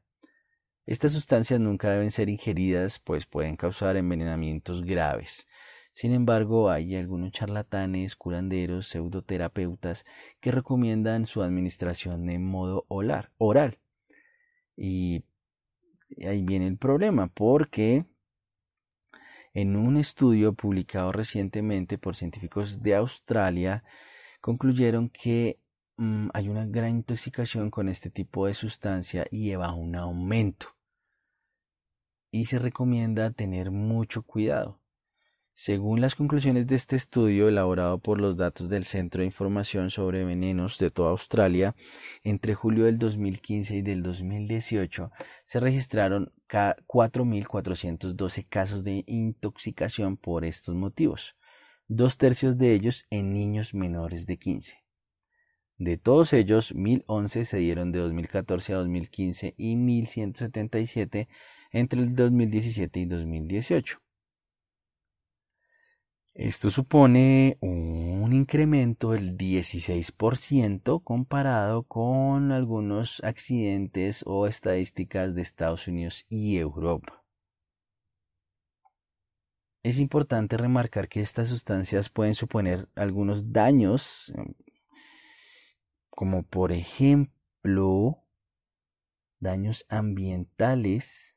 Estas 0.86 1.12
sustancias 1.12 1.60
nunca 1.60 1.90
deben 1.90 2.10
ser 2.10 2.28
ingeridas 2.28 2.98
pues 2.98 3.26
pueden 3.26 3.56
causar 3.56 3.96
envenenamientos 3.96 4.84
graves. 4.84 5.46
Sin 5.92 6.12
embargo, 6.12 6.70
hay 6.70 6.94
algunos 6.96 7.32
charlatanes, 7.32 8.16
curanderos, 8.16 8.88
pseudoterapeutas 8.88 10.04
que 10.40 10.52
recomiendan 10.52 11.26
su 11.26 11.42
administración 11.42 12.30
en 12.30 12.44
modo 12.44 12.86
oral. 12.88 13.78
Y 14.76 15.24
ahí 16.26 16.42
viene 16.42 16.68
el 16.68 16.76
problema, 16.76 17.28
porque 17.28 18.04
en 19.54 19.76
un 19.76 19.96
estudio 19.96 20.54
publicado 20.54 21.12
recientemente 21.12 21.98
por 21.98 22.16
científicos 22.16 22.82
de 22.82 22.94
Australia, 22.94 23.84
concluyeron 24.40 25.10
que 25.10 25.58
mm, 25.96 26.28
hay 26.32 26.48
una 26.48 26.66
gran 26.66 26.90
intoxicación 26.96 27.70
con 27.70 27.88
este 27.88 28.10
tipo 28.10 28.46
de 28.46 28.54
sustancia 28.54 29.26
y 29.30 29.44
lleva 29.44 29.74
un 29.74 29.96
aumento. 29.96 30.68
Y 32.32 32.46
se 32.46 32.58
recomienda 32.58 33.32
tener 33.32 33.70
mucho 33.70 34.22
cuidado. 34.22 34.79
Según 35.62 36.00
las 36.00 36.14
conclusiones 36.14 36.66
de 36.66 36.76
este 36.76 36.96
estudio 36.96 37.46
elaborado 37.46 37.98
por 37.98 38.18
los 38.18 38.38
datos 38.38 38.70
del 38.70 38.84
Centro 38.84 39.20
de 39.20 39.26
Información 39.26 39.90
sobre 39.90 40.24
Venenos 40.24 40.78
de 40.78 40.90
toda 40.90 41.10
Australia, 41.10 41.76
entre 42.24 42.54
julio 42.54 42.86
del 42.86 42.98
2015 42.98 43.76
y 43.76 43.82
del 43.82 44.02
2018 44.02 45.12
se 45.44 45.60
registraron 45.60 46.32
4.412 46.48 48.46
casos 48.48 48.84
de 48.84 49.04
intoxicación 49.06 50.16
por 50.16 50.46
estos 50.46 50.74
motivos, 50.74 51.36
dos 51.88 52.16
tercios 52.16 52.56
de 52.56 52.72
ellos 52.72 53.04
en 53.10 53.34
niños 53.34 53.74
menores 53.74 54.24
de 54.24 54.38
15. 54.38 54.78
De 55.76 55.98
todos 55.98 56.32
ellos, 56.32 56.74
1011 56.74 57.44
se 57.44 57.58
dieron 57.58 57.92
de 57.92 57.98
2014 57.98 58.72
a 58.72 58.76
2015 58.76 59.54
y 59.58 59.76
1177 59.76 61.28
entre 61.70 62.00
el 62.00 62.14
2017 62.14 63.00
y 63.00 63.04
2018. 63.04 64.00
Esto 66.42 66.70
supone 66.70 67.58
un 67.60 68.32
incremento 68.32 69.10
del 69.10 69.36
16% 69.36 71.04
comparado 71.04 71.82
con 71.82 72.50
algunos 72.50 73.22
accidentes 73.22 74.22
o 74.24 74.46
estadísticas 74.46 75.34
de 75.34 75.42
Estados 75.42 75.86
Unidos 75.86 76.24
y 76.30 76.56
Europa. 76.56 77.22
Es 79.82 79.98
importante 79.98 80.56
remarcar 80.56 81.10
que 81.10 81.20
estas 81.20 81.48
sustancias 81.48 82.08
pueden 82.08 82.34
suponer 82.34 82.88
algunos 82.94 83.52
daños 83.52 84.32
como 86.08 86.42
por 86.42 86.72
ejemplo 86.72 88.24
daños 89.40 89.84
ambientales 89.90 91.36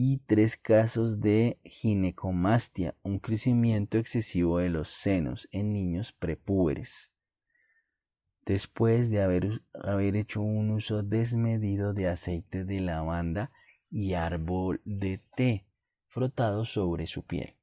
y 0.00 0.18
tres 0.18 0.56
casos 0.56 1.20
de 1.20 1.58
ginecomastia, 1.64 2.94
un 3.02 3.18
crecimiento 3.18 3.98
excesivo 3.98 4.58
de 4.58 4.68
los 4.68 4.90
senos 4.90 5.48
en 5.50 5.72
niños 5.72 6.12
prepúberes, 6.12 7.12
después 8.46 9.10
de 9.10 9.20
haber, 9.22 9.60
haber 9.74 10.14
hecho 10.14 10.40
un 10.40 10.70
uso 10.70 11.02
desmedido 11.02 11.94
de 11.94 12.06
aceite 12.06 12.64
de 12.64 12.78
lavanda 12.78 13.50
y 13.90 14.14
árbol 14.14 14.80
de 14.84 15.20
té 15.34 15.66
frotado 16.06 16.64
sobre 16.64 17.08
su 17.08 17.24
piel. 17.24 17.56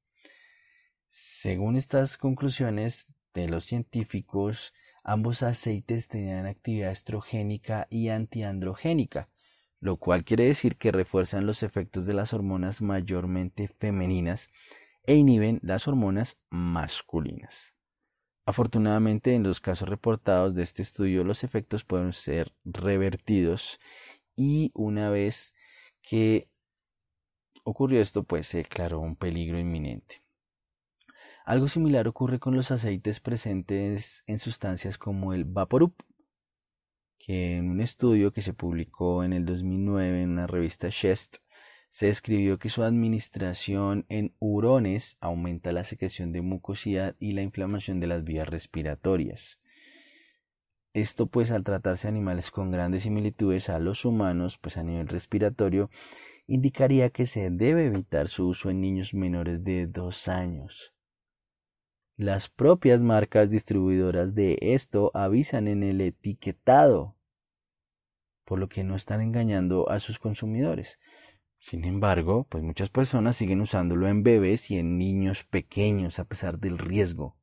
Según 1.08 1.78
estas 1.78 2.18
conclusiones 2.18 3.08
de 3.34 3.48
los 3.48 3.64
científicos, 3.64 4.74
Ambos 5.08 5.44
aceites 5.44 6.08
tenían 6.08 6.48
actividad 6.48 6.90
estrogénica 6.90 7.86
y 7.92 8.10
antiandrogénica, 8.10 9.30
lo 9.86 9.98
cual 9.98 10.24
quiere 10.24 10.46
decir 10.46 10.78
que 10.78 10.92
refuerzan 10.92 11.46
los 11.46 11.62
efectos 11.62 12.08
de 12.08 12.16
las 12.16 12.34
hormonas 12.34 12.82
mayormente 12.82 13.68
femeninas 13.68 14.50
e 15.06 15.14
inhiben 15.14 15.60
las 15.62 15.88
hormonas 15.88 16.40
masculinas. 16.50 17.76
Afortunadamente, 18.48 19.36
en 19.36 19.44
los 19.44 19.62
casos 19.62 19.88
reportados 19.88 20.56
de 20.56 20.64
este 20.64 20.82
estudio, 20.82 21.24
los 21.24 21.44
efectos 21.44 21.84
pueden 21.84 22.14
ser 22.14 22.52
revertidos 22.64 23.80
y 24.36 24.72
una 24.74 25.12
vez 25.12 25.54
que 26.02 26.50
ocurrió 27.64 28.02
esto, 28.02 28.24
pues 28.24 28.48
se 28.48 28.58
declaró 28.58 29.00
un 29.00 29.16
peligro 29.16 29.60
inminente. 29.60 30.24
Algo 31.46 31.68
similar 31.68 32.08
ocurre 32.08 32.40
con 32.40 32.56
los 32.56 32.72
aceites 32.72 33.20
presentes 33.20 34.24
en 34.26 34.40
sustancias 34.40 34.98
como 34.98 35.36
el 35.36 35.46
Vaporup, 35.46 35.94
que 37.26 37.58
en 37.58 37.72
un 37.72 37.82
estudio 37.82 38.32
que 38.32 38.44
se 38.44 38.54
publicó 38.54 39.24
en 39.24 39.34
el 39.34 39.46
2009 39.46 40.22
en 40.22 40.36
la 40.36 40.46
revista 40.46 40.90
Chest 40.90 41.38
se 41.90 42.06
describió 42.06 42.60
que 42.60 42.70
su 42.70 42.84
administración 42.84 44.06
en 44.10 44.36
hurones 44.38 45.18
aumenta 45.22 45.72
la 45.72 45.86
secreción 45.86 46.32
de 46.32 46.42
mucosidad 46.42 47.16
y 47.18 47.32
la 47.32 47.42
inflamación 47.42 48.00
de 48.00 48.06
las 48.06 48.24
vías 48.24 48.48
respiratorias. 48.48 49.60
Esto 50.94 51.26
pues 51.26 51.52
al 51.52 51.64
tratarse 51.64 52.04
de 52.08 52.10
animales 52.10 52.52
con 52.52 52.70
grandes 52.70 53.04
similitudes 53.04 53.70
a 53.70 53.80
los 53.80 54.06
humanos, 54.06 54.60
pues 54.60 54.78
a 54.78 54.84
nivel 54.84 55.08
respiratorio, 55.08 55.90
indicaría 56.46 57.10
que 57.10 57.26
se 57.26 57.50
debe 57.50 57.88
evitar 57.88 58.28
su 58.28 58.50
uso 58.50 58.70
en 58.70 58.82
niños 58.82 59.16
menores 59.16 59.64
de 59.64 59.88
2 59.88 60.28
años. 60.28 60.94
Las 62.18 62.50
propias 62.50 63.02
marcas 63.02 63.50
distribuidoras 63.50 64.36
de 64.36 64.60
esto 64.62 65.10
avisan 65.16 65.68
en 65.68 65.82
el 65.82 66.02
etiquetado, 66.02 67.15
por 68.46 68.60
lo 68.60 68.70
que 68.70 68.84
no 68.84 68.96
están 68.96 69.22
engañando 69.22 69.90
a 69.90 70.00
sus 70.00 70.20
consumidores. 70.20 71.00
Sin 71.60 71.84
embargo, 71.84 72.46
pues 72.50 72.64
muchas 72.64 72.90
personas 72.90 73.36
siguen 73.36 73.60
usándolo 73.60 74.08
en 74.08 74.24
bebés 74.24 74.70
y 74.70 74.78
en 74.78 74.98
niños 74.98 75.44
pequeños 75.44 76.20
a 76.20 76.26
pesar 76.26 76.60
del 76.60 76.78
riesgo. 76.78 77.36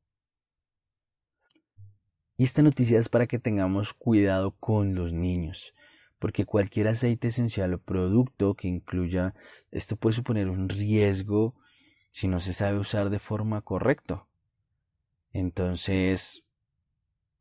Y 2.37 2.45
esta 2.45 2.61
noticia 2.61 2.97
es 2.97 3.09
para 3.09 3.27
que 3.27 3.37
tengamos 3.37 3.93
cuidado 3.93 4.55
con 4.59 4.95
los 4.95 5.13
niños, 5.13 5.73
porque 6.19 6.45
cualquier 6.45 6.87
aceite 6.87 7.27
esencial 7.27 7.73
o 7.73 7.79
producto 7.79 8.55
que 8.55 8.67
incluya 8.67 9.35
esto 9.71 9.97
puede 9.97 10.15
suponer 10.15 10.49
un 10.49 10.69
riesgo 10.69 11.53
si 12.11 12.27
no 12.27 12.39
se 12.39 12.53
sabe 12.53 12.79
usar 12.79 13.09
de 13.09 13.19
forma 13.19 13.61
correcta. 13.61 14.25
Entonces, 15.31 16.43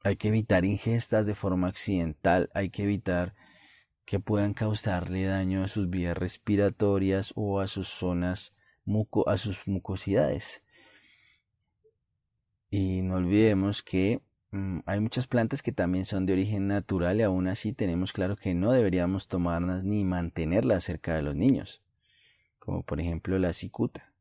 hay 0.02 0.16
que 0.16 0.28
evitar 0.28 0.64
ingestas 0.64 1.26
de 1.26 1.34
forma 1.34 1.68
accidental, 1.68 2.50
hay 2.54 2.70
que 2.70 2.82
evitar 2.82 3.34
que 4.12 4.20
puedan 4.20 4.52
causarle 4.52 5.24
daño 5.24 5.64
a 5.64 5.68
sus 5.68 5.88
vías 5.88 6.14
respiratorias 6.14 7.32
o 7.34 7.60
a 7.60 7.66
sus 7.66 7.88
zonas 7.88 8.54
muco, 8.84 9.26
a 9.26 9.38
sus 9.38 9.66
mucosidades. 9.66 10.62
Y 12.68 13.00
no 13.00 13.14
olvidemos 13.14 13.82
que 13.82 14.20
mm, 14.50 14.80
hay 14.84 15.00
muchas 15.00 15.26
plantas 15.26 15.62
que 15.62 15.72
también 15.72 16.04
son 16.04 16.26
de 16.26 16.34
origen 16.34 16.68
natural 16.68 17.20
y 17.20 17.22
aún 17.22 17.48
así 17.48 17.72
tenemos 17.72 18.12
claro 18.12 18.36
que 18.36 18.52
no 18.52 18.72
deberíamos 18.72 19.28
tomarlas 19.28 19.82
ni 19.82 20.04
mantenerlas 20.04 20.84
cerca 20.84 21.14
de 21.14 21.22
los 21.22 21.34
niños, 21.34 21.80
como 22.58 22.82
por 22.82 23.00
ejemplo 23.00 23.38
la 23.38 23.54
cicuta. 23.54 24.11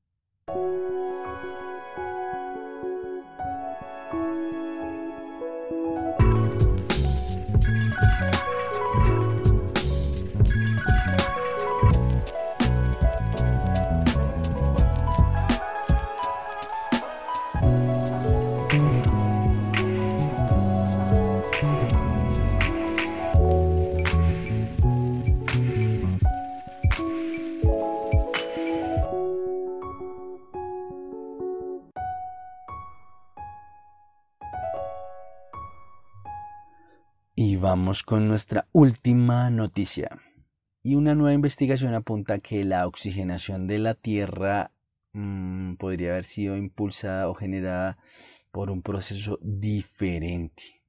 Con 38.03 38.27
nuestra 38.27 38.67
última 38.71 39.49
noticia. 39.49 40.19
Y 40.81 40.95
una 40.95 41.13
nueva 41.13 41.33
investigación 41.33 41.93
apunta 41.93 42.39
que 42.39 42.63
la 42.63 42.87
oxigenación 42.87 43.67
de 43.67 43.79
la 43.79 43.93
Tierra 43.93 44.71
mm, 45.13 45.75
podría 45.75 46.11
haber 46.11 46.25
sido 46.25 46.57
impulsada 46.57 47.27
o 47.27 47.35
generada 47.35 47.97
por 48.51 48.71
un 48.71 48.81
proceso 48.81 49.37
diferente. 49.41 50.81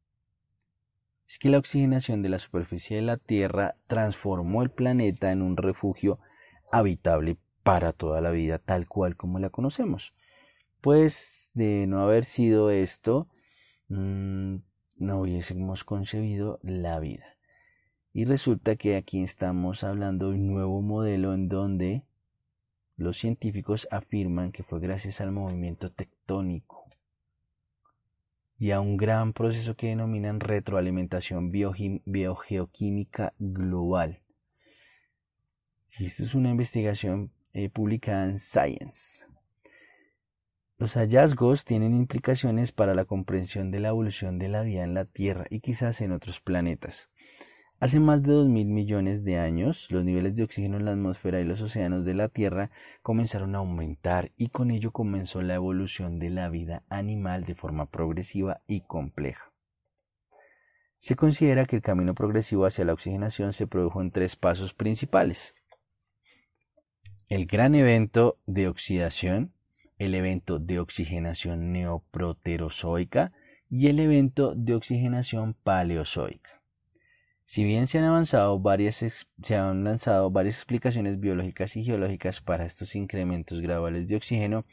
Es 1.29 1.39
que 1.39 1.49
la 1.49 1.59
oxigenación 1.59 2.23
de 2.23 2.29
la 2.29 2.39
superficie 2.39 2.97
de 2.97 3.03
la 3.03 3.17
Tierra 3.17 3.75
transformó 3.89 4.63
el 4.63 4.71
planeta 4.71 5.33
en 5.33 5.43
un 5.43 5.57
refugio 5.57 6.21
habitable 6.71 7.37
para 7.65 7.93
toda 7.93 8.21
la 8.21 8.31
vida 8.31 8.59
tal 8.59 8.87
cual 8.87 9.17
como 9.17 9.41
la 9.41 9.51
conocemos. 9.51 10.15
Pues 10.81 11.51
de 11.55 11.87
no 11.87 12.01
haber 12.01 12.25
sido 12.25 12.71
esto, 12.71 13.29
mm, 13.89 14.57
no 15.03 15.21
hubiésemos 15.21 15.85
concebido 15.85 16.59
la 16.63 16.99
vida. 17.01 17.37
Y 18.13 18.25
resulta 18.25 18.77
que 18.77 18.97
aquí 18.97 19.23
estamos 19.23 19.85
hablando 19.85 20.29
de 20.29 20.37
un 20.37 20.47
nuevo 20.47 20.81
modelo 20.83 21.35
en 21.35 21.49
donde 21.49 22.05
los 22.97 23.19
científicos 23.19 23.89
afirman 23.91 24.53
que 24.53 24.63
fue 24.63 24.81
gracias 24.81 25.21
al 25.21 25.33
movimiento 25.33 25.91
tectónico 25.91 26.85
y 28.59 28.71
a 28.71 28.81
un 28.81 28.97
gran 28.97 29.33
proceso 29.33 29.75
que 29.77 29.89
denominan 29.89 30.39
retroalimentación 30.39 31.51
biogeoquímica 31.51 33.35
global. 33.39 34.21
Esto 35.99 36.23
es 36.23 36.35
una 36.35 36.51
investigación 36.51 37.33
eh, 37.55 37.69
publicada 37.71 38.25
en 38.27 38.39
Science. 38.39 39.27
Los 40.83 40.95
hallazgos 40.95 41.65
tienen 41.65 41.95
implicaciones 41.95 42.73
para 42.73 42.93
la 42.93 43.05
comprensión 43.05 43.71
de 43.71 43.79
la 43.79 43.91
evolución 43.91 44.41
de 44.41 44.49
la 44.49 44.63
vida 44.63 44.83
en 44.83 44.95
la 44.95 45.05
Tierra 45.05 45.47
y 45.49 45.61
quizás 45.61 46.01
en 46.01 46.11
otros 46.11 46.41
planetas. 46.41 47.09
Hace 47.79 48.01
más 48.01 48.21
de 48.25 48.33
2.000 48.33 48.67
millones 48.67 49.23
de 49.23 49.39
años, 49.39 49.93
los 49.93 50.05
niveles 50.05 50.35
de 50.35 50.43
oxígeno 50.43 50.79
en 50.79 50.87
la 50.87 50.91
atmósfera 50.91 51.39
y 51.39 51.45
los 51.45 51.63
océanos 51.63 52.05
de 52.05 52.15
la 52.15 52.29
Tierra 52.29 52.73
comenzaron 53.01 53.55
a 53.55 53.59
aumentar 53.59 54.33
y 54.37 54.49
con 54.49 54.73
ello 54.73 54.91
comenzó 54.91 55.41
la 55.41 55.55
evolución 55.55 56.19
de 56.19 56.31
la 56.31 56.49
vida 56.49 56.83
animal 56.89 57.45
de 57.45 57.55
forma 57.55 57.87
progresiva 57.87 58.61
y 58.67 58.81
compleja. 58.81 59.53
Se 60.99 61.15
considera 61.15 61.65
que 61.65 61.77
el 61.77 61.83
camino 61.83 62.17
progresivo 62.17 62.67
hacia 62.67 62.85
la 62.85 62.95
oxigenación 62.95 63.53
se 63.53 63.69
produjo 63.69 64.03
en 64.03 64.11
tres 64.11 64.35
pasos 64.35 64.75
principales. 64.75 65.55
El 67.29 67.47
gran 67.47 67.77
evento 67.77 68.41
de 68.47 68.67
oxidación, 68.67 69.53
el 70.05 70.17
evento 70.17 70.59
de 70.59 70.81
oxigenación 70.81 71.73
neoproterozoica 71.73 73.33
y 73.71 73.87
el 73.87 74.01
evento 74.01 74.53
de 74.57 74.75
oxigenación 74.75 75.55
paleozoica. 75.55 76.61
Si 77.47 77.65
bien 77.65 77.87
se 77.87 77.99
han, 77.99 78.05
avanzado 78.05 78.59
varias, 78.59 79.05
se 79.43 79.57
han 79.57 79.85
lanzado 79.85 80.31
varias 80.31 80.57
explicaciones 80.57 81.21
biológicas 81.21 81.77
y 81.77 81.85
geológicas 81.85 82.41
para 82.41 82.65
estos 82.65 82.97
incrementos 82.97 83.61
graduales 83.61 84.09
de 84.09 84.17
oxígeno, 84.17 84.65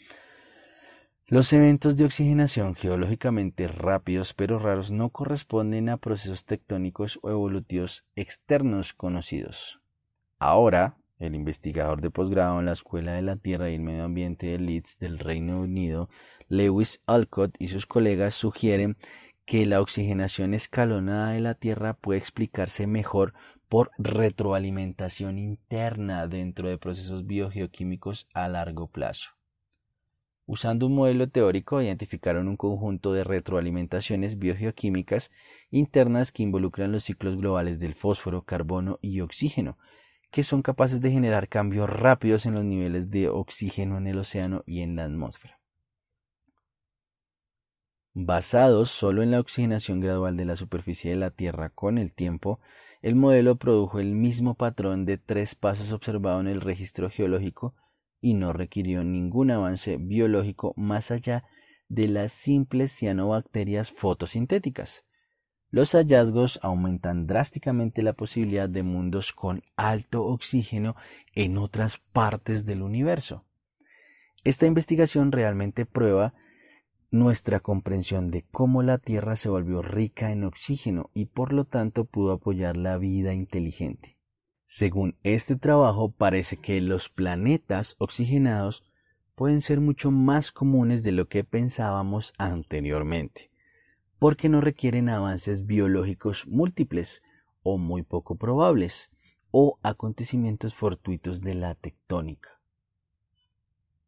los 1.28 1.54
eventos 1.54 1.96
de 1.96 2.06
oxigenación 2.06 2.74
geológicamente 2.74 3.68
rápidos 3.68 4.34
pero 4.34 4.58
raros 4.58 4.92
no 4.92 5.10
corresponden 5.10 5.90
a 5.90 5.98
procesos 5.98 6.46
tectónicos 6.46 7.20
o 7.22 7.30
evolutivos 7.30 8.04
externos 8.16 8.94
conocidos. 8.94 9.80
Ahora, 10.40 10.98
el 11.20 11.36
investigador 11.36 12.02
de 12.02 12.10
posgrado 12.10 12.60
en 12.60 12.66
la 12.66 12.74
Escuela 12.74 13.14
de 13.14 13.22
la 13.22 13.36
Tierra 13.36 13.70
y 13.70 13.76
el 13.76 13.82
Medio 13.82 14.06
Ambiente 14.06 14.48
de 14.48 14.60
Leeds 14.60 14.98
del 15.00 15.20
Reino 15.20 15.62
Unido, 15.62 16.10
Lewis 16.48 17.02
Alcott 17.06 17.56
y 17.60 17.68
sus 17.68 17.86
colegas 17.86 18.34
sugieren 18.34 18.98
que 19.46 19.66
la 19.66 19.82
oxigenación 19.82 20.54
escalonada 20.54 21.32
de 21.32 21.42
la 21.42 21.56
Tierra 21.56 21.94
puede 21.94 22.20
explicarse 22.20 22.88
mejor 22.88 23.34
por 23.68 23.92
retroalimentación 23.98 25.38
interna 25.38 26.28
dentro 26.28 26.70
de 26.70 26.78
procesos 26.78 27.28
biogeoquímicos 27.28 28.28
a 28.34 28.48
largo 28.48 28.88
plazo. 28.88 29.32
Usando 30.46 30.88
un 30.88 30.96
modelo 30.96 31.30
teórico, 31.30 31.80
identificaron 31.80 32.48
un 32.48 32.58
conjunto 32.58 33.14
de 33.14 33.24
retroalimentaciones 33.24 34.40
biogeoquímicas 34.40 35.32
internas 35.70 36.32
que 36.32 36.42
involucran 36.42 36.92
los 36.92 37.04
ciclos 37.04 37.38
globales 37.38 37.80
del 37.80 37.94
fósforo, 37.94 38.42
carbono 38.42 38.98
y 39.00 39.22
oxígeno, 39.22 39.78
que 40.32 40.44
son 40.44 40.62
capaces 40.62 41.02
de 41.02 41.12
generar 41.12 41.48
cambios 41.48 41.90
rápidos 41.90 42.46
en 42.46 42.54
los 42.54 42.64
niveles 42.64 43.10
de 43.10 43.30
oxígeno 43.30 43.98
en 43.98 44.08
el 44.08 44.20
océano 44.20 44.64
y 44.66 44.82
en 44.82 44.96
la 44.96 45.06
atmósfera. 45.06 45.60
Basados 48.14 48.92
solo 48.92 49.24
en 49.24 49.32
la 49.32 49.40
oxigenación 49.40 50.00
gradual 50.02 50.36
de 50.36 50.46
la 50.46 50.56
superficie 50.56 51.12
de 51.12 51.18
la 51.18 51.32
Tierra 51.32 51.70
con 51.70 51.98
el 51.98 52.14
tiempo, 52.14 52.60
el 53.02 53.16
modelo 53.16 53.56
produjo 53.56 54.00
el 54.00 54.14
mismo 54.14 54.56
patrón 54.56 55.06
de 55.06 55.18
tres 55.18 55.56
pasos 55.56 55.92
observado 55.94 56.42
en 56.42 56.48
el 56.48 56.60
registro 56.60 57.10
geológico 57.10 57.76
y 58.20 58.34
no 58.34 58.52
requirió 58.52 59.04
ningún 59.04 59.52
avance 59.52 59.98
biológico 59.98 60.74
más 60.76 61.12
allá 61.12 61.46
de 61.88 62.08
las 62.08 62.34
simples 62.34 62.92
cianobacterias 62.92 63.92
fotosintéticas. 63.92 65.06
Los 65.72 65.94
hallazgos 65.94 66.60
aumentan 66.64 67.28
drásticamente 67.28 68.02
la 68.02 68.14
posibilidad 68.14 68.68
de 68.68 68.84
mundos 68.84 69.34
con 69.34 69.64
alto 69.76 70.26
oxígeno 70.26 70.96
en 71.34 71.58
otras 71.58 72.00
partes 72.12 72.66
del 72.66 72.82
universo. 72.82 73.46
Esta 74.44 74.66
investigación 74.66 75.32
realmente 75.32 75.86
prueba 75.86 76.34
nuestra 77.12 77.60
comprensión 77.60 78.32
de 78.32 78.46
cómo 78.52 78.84
la 78.84 78.98
Tierra 78.98 79.36
se 79.36 79.50
volvió 79.50 79.82
rica 79.82 80.32
en 80.32 80.44
oxígeno 80.44 81.10
y 81.14 81.26
por 81.26 81.54
lo 81.54 81.66
tanto 81.66 82.06
pudo 82.06 82.34
apoyar 82.34 82.78
la 82.78 82.98
vida 82.98 83.34
inteligente. 83.34 84.18
Según 84.68 85.18
este 85.24 85.56
trabajo, 85.56 86.12
parece 86.12 86.58
que 86.58 86.80
los 86.82 87.10
planetas 87.10 87.96
oxigenados 87.98 88.84
pueden 89.36 89.62
ser 89.62 89.82
mucho 89.82 90.12
más 90.12 90.52
comunes 90.52 91.02
de 91.02 91.12
lo 91.12 91.28
que 91.28 91.44
pensábamos 91.44 92.34
anteriormente, 92.38 93.50
porque 94.20 94.50
no 94.50 94.62
requieren 94.62 95.10
avances 95.10 95.66
biológicos 95.66 96.46
múltiples 96.46 97.24
o 97.64 97.78
muy 97.78 98.04
poco 98.04 98.36
probables, 98.36 99.10
o 99.52 99.80
acontecimientos 99.82 100.76
fortuitos 100.76 101.42
de 101.42 101.56
la 101.56 101.76
tectónica. 101.76 102.60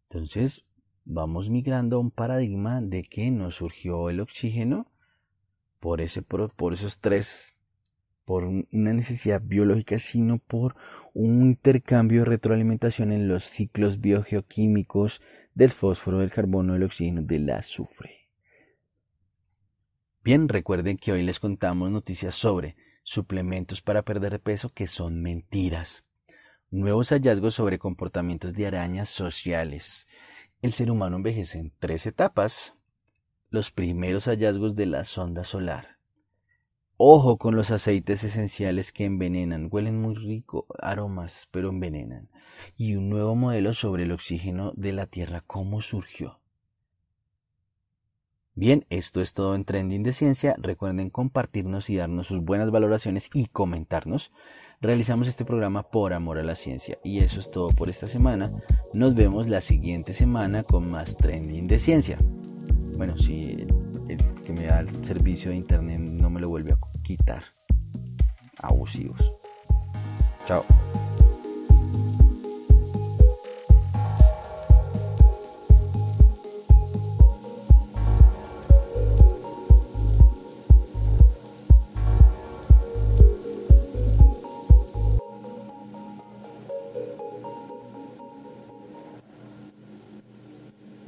Entonces, 0.03 0.65
vamos 1.05 1.49
migrando 1.49 1.95
a 1.95 1.99
un 1.99 2.11
paradigma 2.11 2.81
de 2.81 3.03
que 3.03 3.31
nos 3.31 3.55
surgió 3.55 4.09
el 4.09 4.19
oxígeno 4.19 4.91
por, 5.79 6.01
ese, 6.01 6.21
por, 6.21 6.51
esos 6.73 6.99
tres, 6.99 7.55
por 8.25 8.43
una 8.43 8.93
necesidad 8.93 9.41
biológica, 9.43 9.97
sino 9.97 10.37
por 10.37 10.75
un 11.13 11.41
intercambio 11.41 12.19
de 12.19 12.25
retroalimentación 12.25 13.11
en 13.11 13.27
los 13.27 13.45
ciclos 13.45 13.99
biogeoquímicos 13.99 15.21
del 15.55 15.71
fósforo, 15.71 16.19
del 16.19 16.31
carbono, 16.31 16.73
del 16.73 16.83
oxígeno, 16.83 17.23
del 17.23 17.49
azufre. 17.49 18.20
Bien, 20.23 20.47
recuerden 20.47 20.97
que 20.97 21.11
hoy 21.11 21.23
les 21.23 21.39
contamos 21.39 21.91
noticias 21.91 22.35
sobre 22.35 22.75
suplementos 23.03 23.81
para 23.81 24.03
perder 24.03 24.39
peso 24.39 24.69
que 24.69 24.87
son 24.87 25.21
mentiras, 25.21 26.03
nuevos 26.69 27.09
hallazgos 27.09 27.55
sobre 27.55 27.79
comportamientos 27.79 28.53
de 28.53 28.67
arañas 28.67 29.09
sociales, 29.09 30.07
el 30.61 30.73
ser 30.73 30.91
humano 30.91 31.15
envejece 31.15 31.57
en 31.57 31.73
tres 31.79 32.05
etapas. 32.05 32.75
Los 33.49 33.71
primeros 33.71 34.25
hallazgos 34.25 34.75
de 34.75 34.85
la 34.85 35.03
sonda 35.05 35.43
solar. 35.43 35.97
Ojo 36.97 37.39
con 37.39 37.55
los 37.55 37.71
aceites 37.71 38.23
esenciales 38.23 38.91
que 38.91 39.05
envenenan, 39.05 39.69
huelen 39.71 39.99
muy 39.99 40.13
rico, 40.13 40.67
aromas, 40.79 41.47
pero 41.49 41.69
envenenan. 41.69 42.29
Y 42.77 42.95
un 42.95 43.09
nuevo 43.09 43.35
modelo 43.35 43.73
sobre 43.73 44.03
el 44.03 44.11
oxígeno 44.11 44.71
de 44.75 44.93
la 44.93 45.07
Tierra, 45.07 45.43
cómo 45.47 45.81
surgió. 45.81 46.40
Bien, 48.53 48.85
esto 48.89 49.21
es 49.21 49.33
todo 49.33 49.55
en 49.55 49.63
Trending 49.63 50.03
de 50.03 50.11
Ciencia. 50.11 50.55
Recuerden 50.57 51.09
compartirnos 51.09 51.89
y 51.89 51.95
darnos 51.95 52.27
sus 52.27 52.41
buenas 52.41 52.69
valoraciones 52.69 53.29
y 53.33 53.47
comentarnos. 53.47 54.33
Realizamos 54.81 55.29
este 55.29 55.45
programa 55.45 55.83
por 55.83 56.13
amor 56.13 56.37
a 56.37 56.43
la 56.43 56.55
ciencia. 56.55 56.97
Y 57.01 57.19
eso 57.19 57.39
es 57.39 57.49
todo 57.49 57.67
por 57.67 57.89
esta 57.89 58.07
semana. 58.07 58.51
Nos 58.93 59.15
vemos 59.15 59.47
la 59.47 59.61
siguiente 59.61 60.13
semana 60.13 60.63
con 60.63 60.91
más 60.91 61.15
Trending 61.15 61.67
de 61.67 61.79
Ciencia. 61.79 62.17
Bueno, 62.97 63.17
si 63.17 63.65
el 64.09 64.17
que 64.45 64.51
me 64.51 64.65
da 64.65 64.81
el 64.81 65.05
servicio 65.05 65.51
de 65.51 65.57
internet 65.57 65.99
no 65.99 66.29
me 66.29 66.41
lo 66.41 66.49
vuelve 66.49 66.73
a 66.73 66.79
quitar. 67.03 67.43
Abusivos. 68.57 69.31
Chao. 70.45 70.65